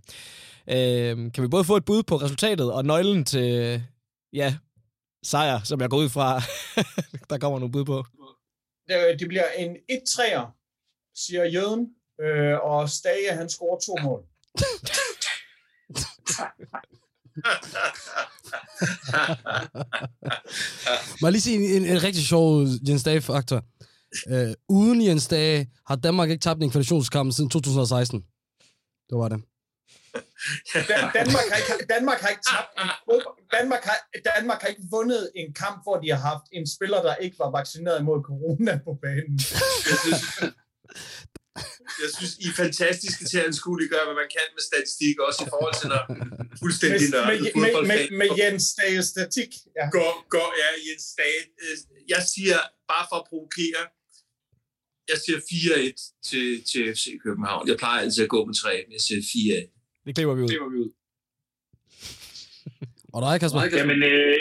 [0.70, 3.82] Øh, kan vi både få et bud på resultatet og nøglen til
[4.34, 4.56] ja,
[5.24, 6.42] sejr, som jeg går ud fra,
[7.30, 8.06] der kommer nogle bud på?
[8.88, 10.46] Det, det bliver en 1-3'er,
[11.16, 11.88] siger Jøden,
[12.22, 14.24] øh, og Stage han scorer to mål.
[21.22, 23.64] Må jeg lige sige en, en, en rigtig sjov Jens Dage-faktor.
[24.32, 28.24] Uh, uden Jens Dage har Danmark ikke tabt en kvalifikationskamp siden 2016.
[29.10, 29.42] Det var det.
[30.74, 32.90] Danmark, har ikke, Danmark har ikke tabt en
[33.52, 33.98] Danmark har,
[34.36, 37.52] Danmark har ikke vundet en kamp, hvor de har haft en spiller, der ikke var
[37.52, 39.40] vaccineret mod corona på banen.
[42.06, 43.54] jeg synes, I er fantastiske til at
[43.94, 46.04] gøre, hvad man kan med statistik, også i forhold til når
[46.64, 49.52] fuldstændig nørdet med, med, med, med Jens Stage statik.
[49.78, 49.86] Ja.
[49.98, 51.06] Går, går, ja, Jens.
[51.64, 51.76] Øh,
[52.14, 52.60] jeg siger,
[52.92, 53.82] bare for at provokere,
[55.12, 57.64] jeg siger 4-1 til, til FC København.
[57.70, 60.04] Jeg plejer altid at gå med 3, men jeg siger 4-1.
[60.06, 60.50] Det klipper vi ud.
[60.54, 60.92] Klipper vi ud.
[63.16, 63.62] Og dig, Kasper?
[63.82, 64.40] Jamen, øh,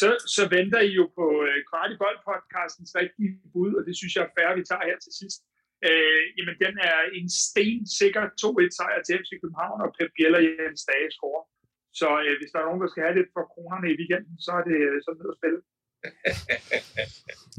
[0.00, 4.22] så, så venter I jo på øh, Kvartibold podcastens rigtige bud, og det synes jeg
[4.28, 5.40] er færre, vi tager her til sidst.
[5.88, 10.34] Øh, jamen, den er en sten sikker 2-1 sejr til FC København, og Pep Biel
[10.38, 11.44] og Jens Dage scorer.
[12.00, 14.50] Så øh, hvis der er nogen, der skal have lidt for kronerne i weekenden, så
[14.58, 15.60] er det sådan noget at spille.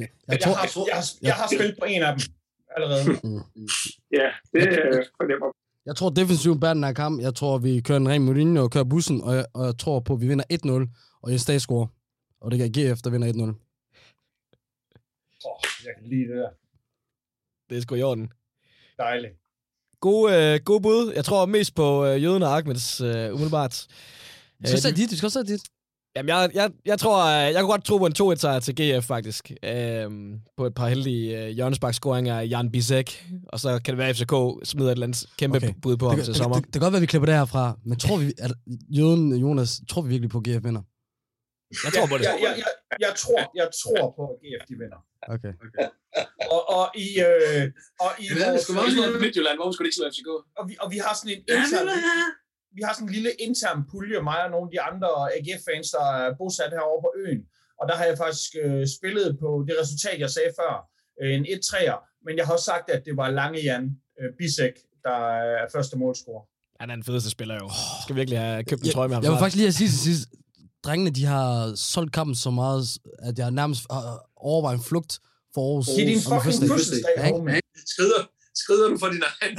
[0.01, 2.21] jeg, jeg, tror, jeg, har, jeg, har, jeg har spillet på en af dem
[2.76, 3.03] allerede.
[4.19, 5.49] ja, det øh, fornemmer
[5.86, 7.21] jeg tror defensivt bærer den her kamp.
[7.21, 9.99] Jeg tror, vi kører en ren Mourinho og kører bussen, og jeg, og jeg tror
[9.99, 11.88] på, at vi vinder 1-0, og Jens Dage scorer.
[12.41, 13.41] Og det kan GF, der vinder 1-0.
[13.41, 13.47] Åh,
[15.51, 16.49] oh, jeg kan lide det der.
[17.70, 18.32] Det er sgu i orden.
[18.97, 19.34] Dejligt.
[19.99, 21.14] God, øh, god bud.
[21.16, 23.88] Jeg tror mest på øh, Jøden og Ahmeds øh, umiddelbart.
[24.64, 25.61] Du skal øh, dit, du skal også dit.
[26.16, 29.05] Jamen, jeg, jeg, jeg tror, øh, jeg kunne godt tro på en 2-1-sejr til GF,
[29.05, 29.51] faktisk.
[29.64, 33.26] Øhm, på et par heldige øh, hjørnesparkscoringer af Jan Bisek.
[33.47, 34.34] Og så kan det være, at FCK
[34.64, 35.74] smider et eller andet kæmpe okay.
[35.82, 36.55] bud på ham til sommer.
[36.55, 37.78] Det, det, det, kan godt være, at vi klipper det herfra.
[37.86, 38.51] Men tror vi, at
[38.89, 40.82] Jøden, Jonas, tror vi virkelig på, at GF vinder?
[41.86, 42.24] Jeg tror på det.
[42.24, 42.66] Jeg, jeg, jeg,
[43.06, 45.00] jeg, tror, jeg tror på, at GF de vinder.
[45.36, 45.54] Okay.
[45.66, 45.88] okay.
[46.56, 47.08] og, og i...
[47.30, 47.64] Øh,
[48.06, 49.56] og i det er sgu meget slået Midtjylland.
[49.58, 50.30] Hvorfor skulle det ikke slå FCK?
[50.60, 51.88] Og vi, og vi har sådan en intern...
[52.78, 56.06] Vi har sådan en lille intern pulje, mig og nogle af de andre AGF-fans, der
[56.24, 57.41] er bosat herovre på øen.
[57.80, 60.74] Og der har jeg faktisk øh, spillet på det resultat, jeg sagde før.
[61.22, 62.00] Øh, en 1-3'er.
[62.26, 63.86] Men jeg har også sagt, at det var Lange Jan
[64.20, 64.76] øh, Bisek,
[65.08, 65.20] der
[65.62, 66.44] er første målscorer.
[66.80, 67.68] Han er den fedeste spiller jo.
[67.98, 69.24] Jeg skal virkelig have købt en trøje med ham.
[69.24, 70.24] Jeg vil faktisk lige have sige til sidst,
[70.84, 73.86] drengene, de har solgt kampen så meget, at jeg nærmest
[74.36, 75.20] overvejet en flugt
[75.54, 75.86] for Aarhus.
[75.88, 78.22] Det er din fucking fødselsdag, ja, Skrider,
[78.56, 79.58] skrider du for din egen?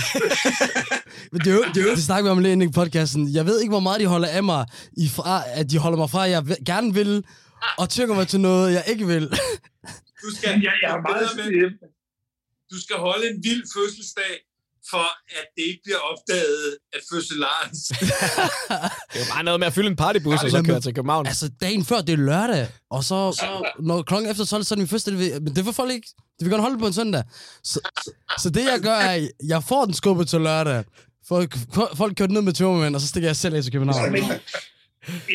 [1.33, 3.29] Men det, er jo, det, er jo, det snakker vi om lidt i podcasten.
[3.35, 4.67] Jeg ved ikke, hvor meget de holder af mig,
[4.97, 7.25] i fra, at de holder mig fra, at jeg gerne vil,
[7.79, 9.25] og tykker mig til noget, jeg ikke vil.
[10.23, 11.71] Du skal, jeg, jeg er meget med,
[12.73, 14.33] du skal holde en vild fødselsdag,
[14.91, 15.07] for
[15.41, 17.71] at det ikke bliver opdaget, at fødselaren...
[19.13, 21.27] det er jo bare noget med at fylde en partybus, og så køre til København.
[21.27, 24.77] Altså, dagen før, det er lørdag, og så, så når klokken efter 12, så er
[24.77, 25.13] det min første...
[25.41, 26.09] Men det får folk ikke.
[26.39, 27.23] Det vil godt holde på en søndag.
[27.65, 27.81] Så,
[28.39, 30.85] så det, jeg gør, er, jeg får den skubbet til lørdag.
[31.29, 31.57] Folk,
[31.97, 34.13] folk kører ned med tømmermænd, og så stikker jeg selv af til København.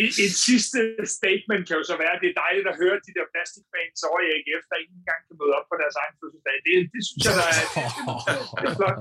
[0.03, 0.79] Et, et sidste
[1.17, 4.19] statement kan jo så være, at det er dejligt at høre de der plastikfans over
[4.25, 6.55] i AGF, der ikke engang kan møde op på deres egen fødselsdag.
[6.67, 7.69] Det, det synes jeg, der er, det,
[8.59, 8.97] det er flot.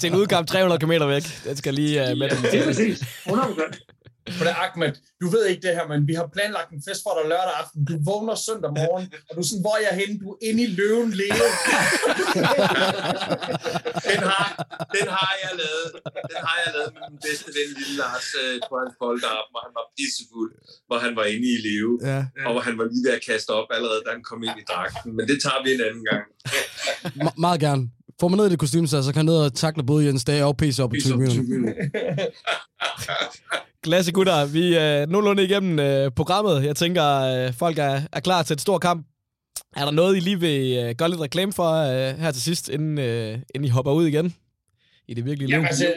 [0.00, 1.26] Til en udkamp 300 km væk.
[1.48, 2.28] Den skal lige uh, med.
[2.52, 2.96] Det er præcis.
[3.00, 3.99] 100%.
[4.36, 7.12] For det Ahmed, du ved ikke det her, men vi har planlagt en fest for
[7.18, 7.80] dig lørdag aften.
[7.90, 10.14] Du vågner søndag morgen, og du er sådan, hvor er jeg henne?
[10.22, 11.46] Du er inde i løven leve.
[14.10, 14.46] den, har,
[14.96, 15.88] den har jeg lavet.
[16.32, 19.60] Den har jeg lavet med min bedste ven, lille Lars, øh, på hans polterarm, hvor
[19.66, 20.50] han var pissefuld,
[20.88, 22.20] hvor han var inde i leve, Ja.
[22.46, 24.64] og hvor han var lige ved at kaste op allerede, da han kom ind i
[24.72, 25.10] dragten.
[25.16, 26.24] Men det tager vi en anden gang.
[27.22, 27.84] Me- meget gerne.
[28.20, 30.44] Får man ned i det kostume, så kan jeg ned og takle både Jens Dage
[30.44, 31.74] og PC op på tribunen.
[33.84, 36.64] Klasse gutter, vi er nogenlunde igennem øh, programmet.
[36.64, 39.06] Jeg tænker, øh, folk er, er klar til et stort kamp.
[39.76, 42.68] Er der noget, I lige vil øh, gøre lidt reklame for øh, her til sidst,
[42.68, 44.34] inden, øh, inden I hopper ud igen
[45.08, 45.54] i det virkelige liv?
[45.54, 45.94] Jamen, altså,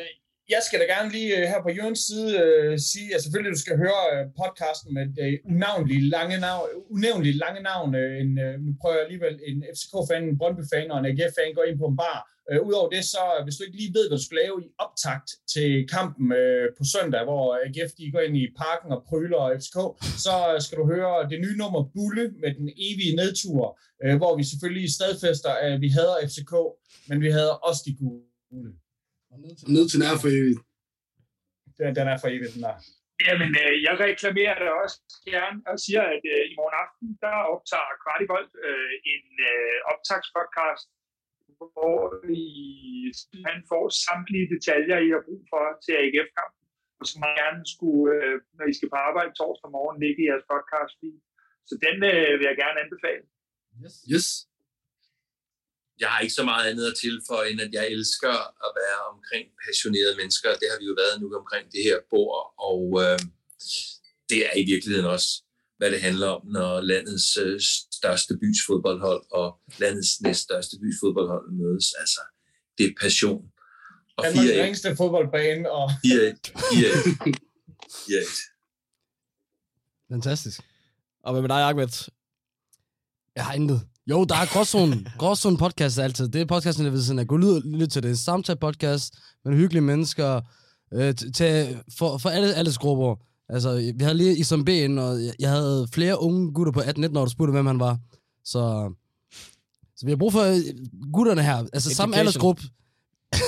[0.49, 3.63] jeg skal da gerne lige øh, her på Jørgens side øh, sige, at selvfølgelig du
[3.65, 6.65] skal høre øh, podcasten med det øh, lange navn,
[6.95, 7.95] unævnlige lange navn.
[7.95, 11.65] Øh, en, øh, nu prøver jeg alligevel en FCK-fan, en Brøndby-fan og en AGF-fan går
[11.69, 12.19] ind på en bar.
[12.49, 14.67] Øh, Udover det, så øh, hvis du ikke lige ved, hvad du skal lave i
[14.85, 19.39] optakt til kampen øh, på søndag, hvor AGF de går ind i parken og pryler
[19.45, 19.77] og FCK,
[20.25, 23.61] så øh, skal du høre det nye nummer Bulle med den evige nedtur,
[24.03, 26.53] øh, hvor vi selvfølgelig stadfæster, at vi hader FCK,
[27.09, 28.71] men vi hader også de gule.
[29.75, 30.61] Ned til nær for evigt.
[31.77, 32.75] Den, den er for evigt, den der.
[33.27, 34.97] Jamen, øh, jeg reklamerer det også
[35.33, 40.87] gerne og siger, at øh, i morgen aften, der optager Kvartibold øh, en øh, optagspodcast,
[41.75, 41.97] hvor
[42.43, 42.45] I
[43.47, 46.65] han får samtlige detaljer, I har brug for til AGF-kampen,
[46.99, 50.29] og som man gerne skulle, øh, når I skal på arbejde torsdag morgen, ligge i
[50.29, 50.95] jeres podcast.
[51.69, 53.25] Så den øh, vil jeg gerne anbefale.
[54.13, 54.29] Yes.
[55.99, 58.35] Jeg har ikke så meget andet at tilføje, end at jeg elsker
[58.65, 60.49] at være omkring passionerede mennesker.
[60.61, 63.19] Det har vi jo været nu omkring det her bord, og øh,
[64.29, 65.29] det er i virkeligheden også,
[65.77, 67.59] hvad det handler om, når landets øh,
[67.99, 71.93] største bys fodboldhold og landets næststørste bys fodboldhold mødes.
[72.01, 72.21] Altså,
[72.77, 73.41] det er passion.
[74.17, 75.93] Og Danmarks 4-1, ringeste fodboldbane, og 4-1,
[76.55, 77.33] 4-1,
[77.87, 78.53] 4-1.
[80.11, 80.61] Fantastisk.
[81.23, 82.09] Og hvad med dig, Ahmed?
[83.35, 83.81] Jeg har intet.
[84.09, 85.05] Jo, der er Gråzone.
[85.19, 86.27] Gråzone podcast altid.
[86.27, 87.27] Det er podcasten, der ved siden af.
[87.27, 88.19] Gå ud lyt til det.
[88.19, 89.13] Samtale podcast
[89.45, 90.41] med hyggelige mennesker.
[90.93, 93.15] Øh, til, for, for alle, alles grupper.
[93.49, 96.79] Altså, vi havde lige Isam B inde, og jeg, jeg havde flere unge gutter på
[96.79, 97.97] 18-19 år, der spurgte, hvem han var.
[98.45, 98.93] Så,
[99.97, 100.57] så vi har brug for øh,
[101.13, 101.57] gutterne her.
[101.73, 102.19] Altså, samme Education.
[102.19, 102.61] aldersgruppe.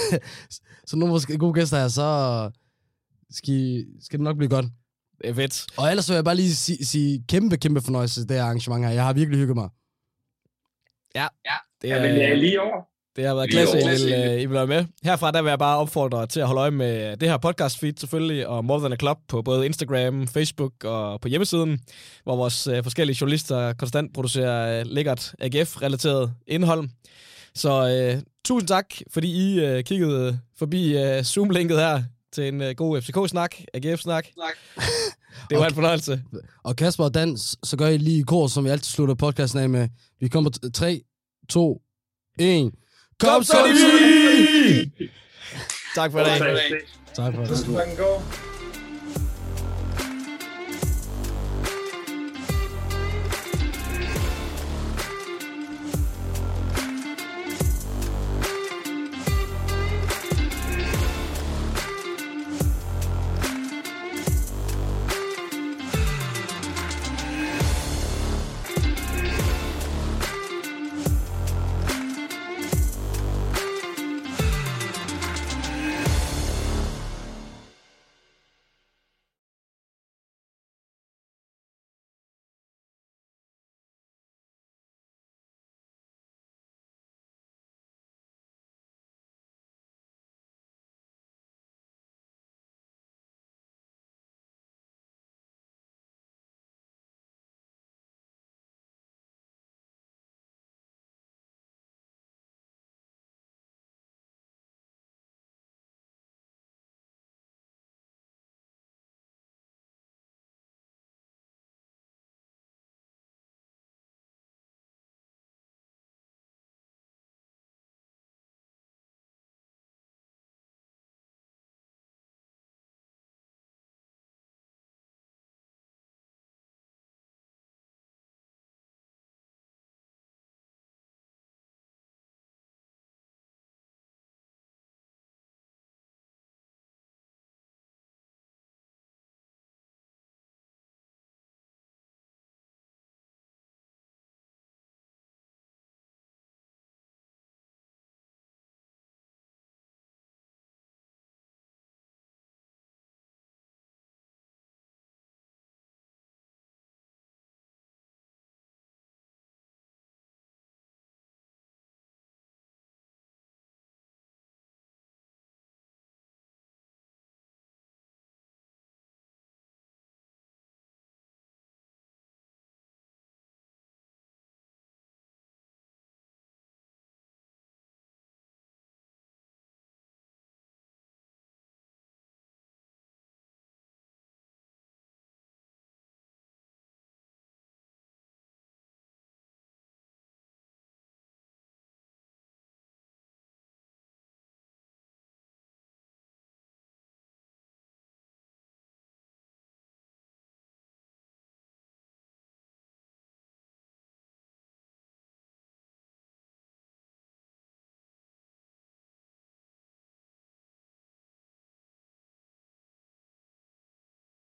[0.88, 2.50] så nu måske gode gæster her, så
[3.32, 4.66] skal, I- skal det nok blive godt.
[5.22, 5.66] Det er fedt.
[5.78, 8.92] Og ellers vil jeg bare lige sige, sige kæmpe, kæmpe fornøjelse det her arrangement her.
[8.92, 9.70] Jeg har virkelig hygget mig.
[11.82, 12.82] Det, Ja, men er, øh, lige over.
[13.16, 13.78] det har været klasse,
[14.10, 14.86] I øh, I vil være med.
[15.04, 17.94] Herfra der vil jeg bare opfordre til at holde øje med det her podcast feed
[17.98, 21.80] selvfølgelig, og More Than a Club på både Instagram, Facebook og på hjemmesiden,
[22.24, 26.90] hvor vores øh, forskellige journalister konstant producerer øh, lækkert AGF-relateret indhold.
[27.56, 27.72] Så
[28.16, 32.04] øh, tusind tak, fordi I øh, kiggede forbi øh, Zoom-linket her
[32.36, 34.28] til en øh, god FCK-snak, AGF-snak.
[35.50, 36.24] Det var en fornøjelse.
[36.64, 39.60] Og Kasper og Dan, så gør I lige i kor, som vi altid slutter podcasten
[39.60, 39.90] af med.
[40.20, 41.02] Vi kommer til 3,
[41.50, 41.82] 2,
[42.40, 42.72] 1.
[43.20, 45.08] Kom så, de!
[45.96, 46.40] Tak for i dag.
[46.40, 46.50] Tak.
[47.16, 47.58] Tak for det.
[47.60, 48.22] skal man gå.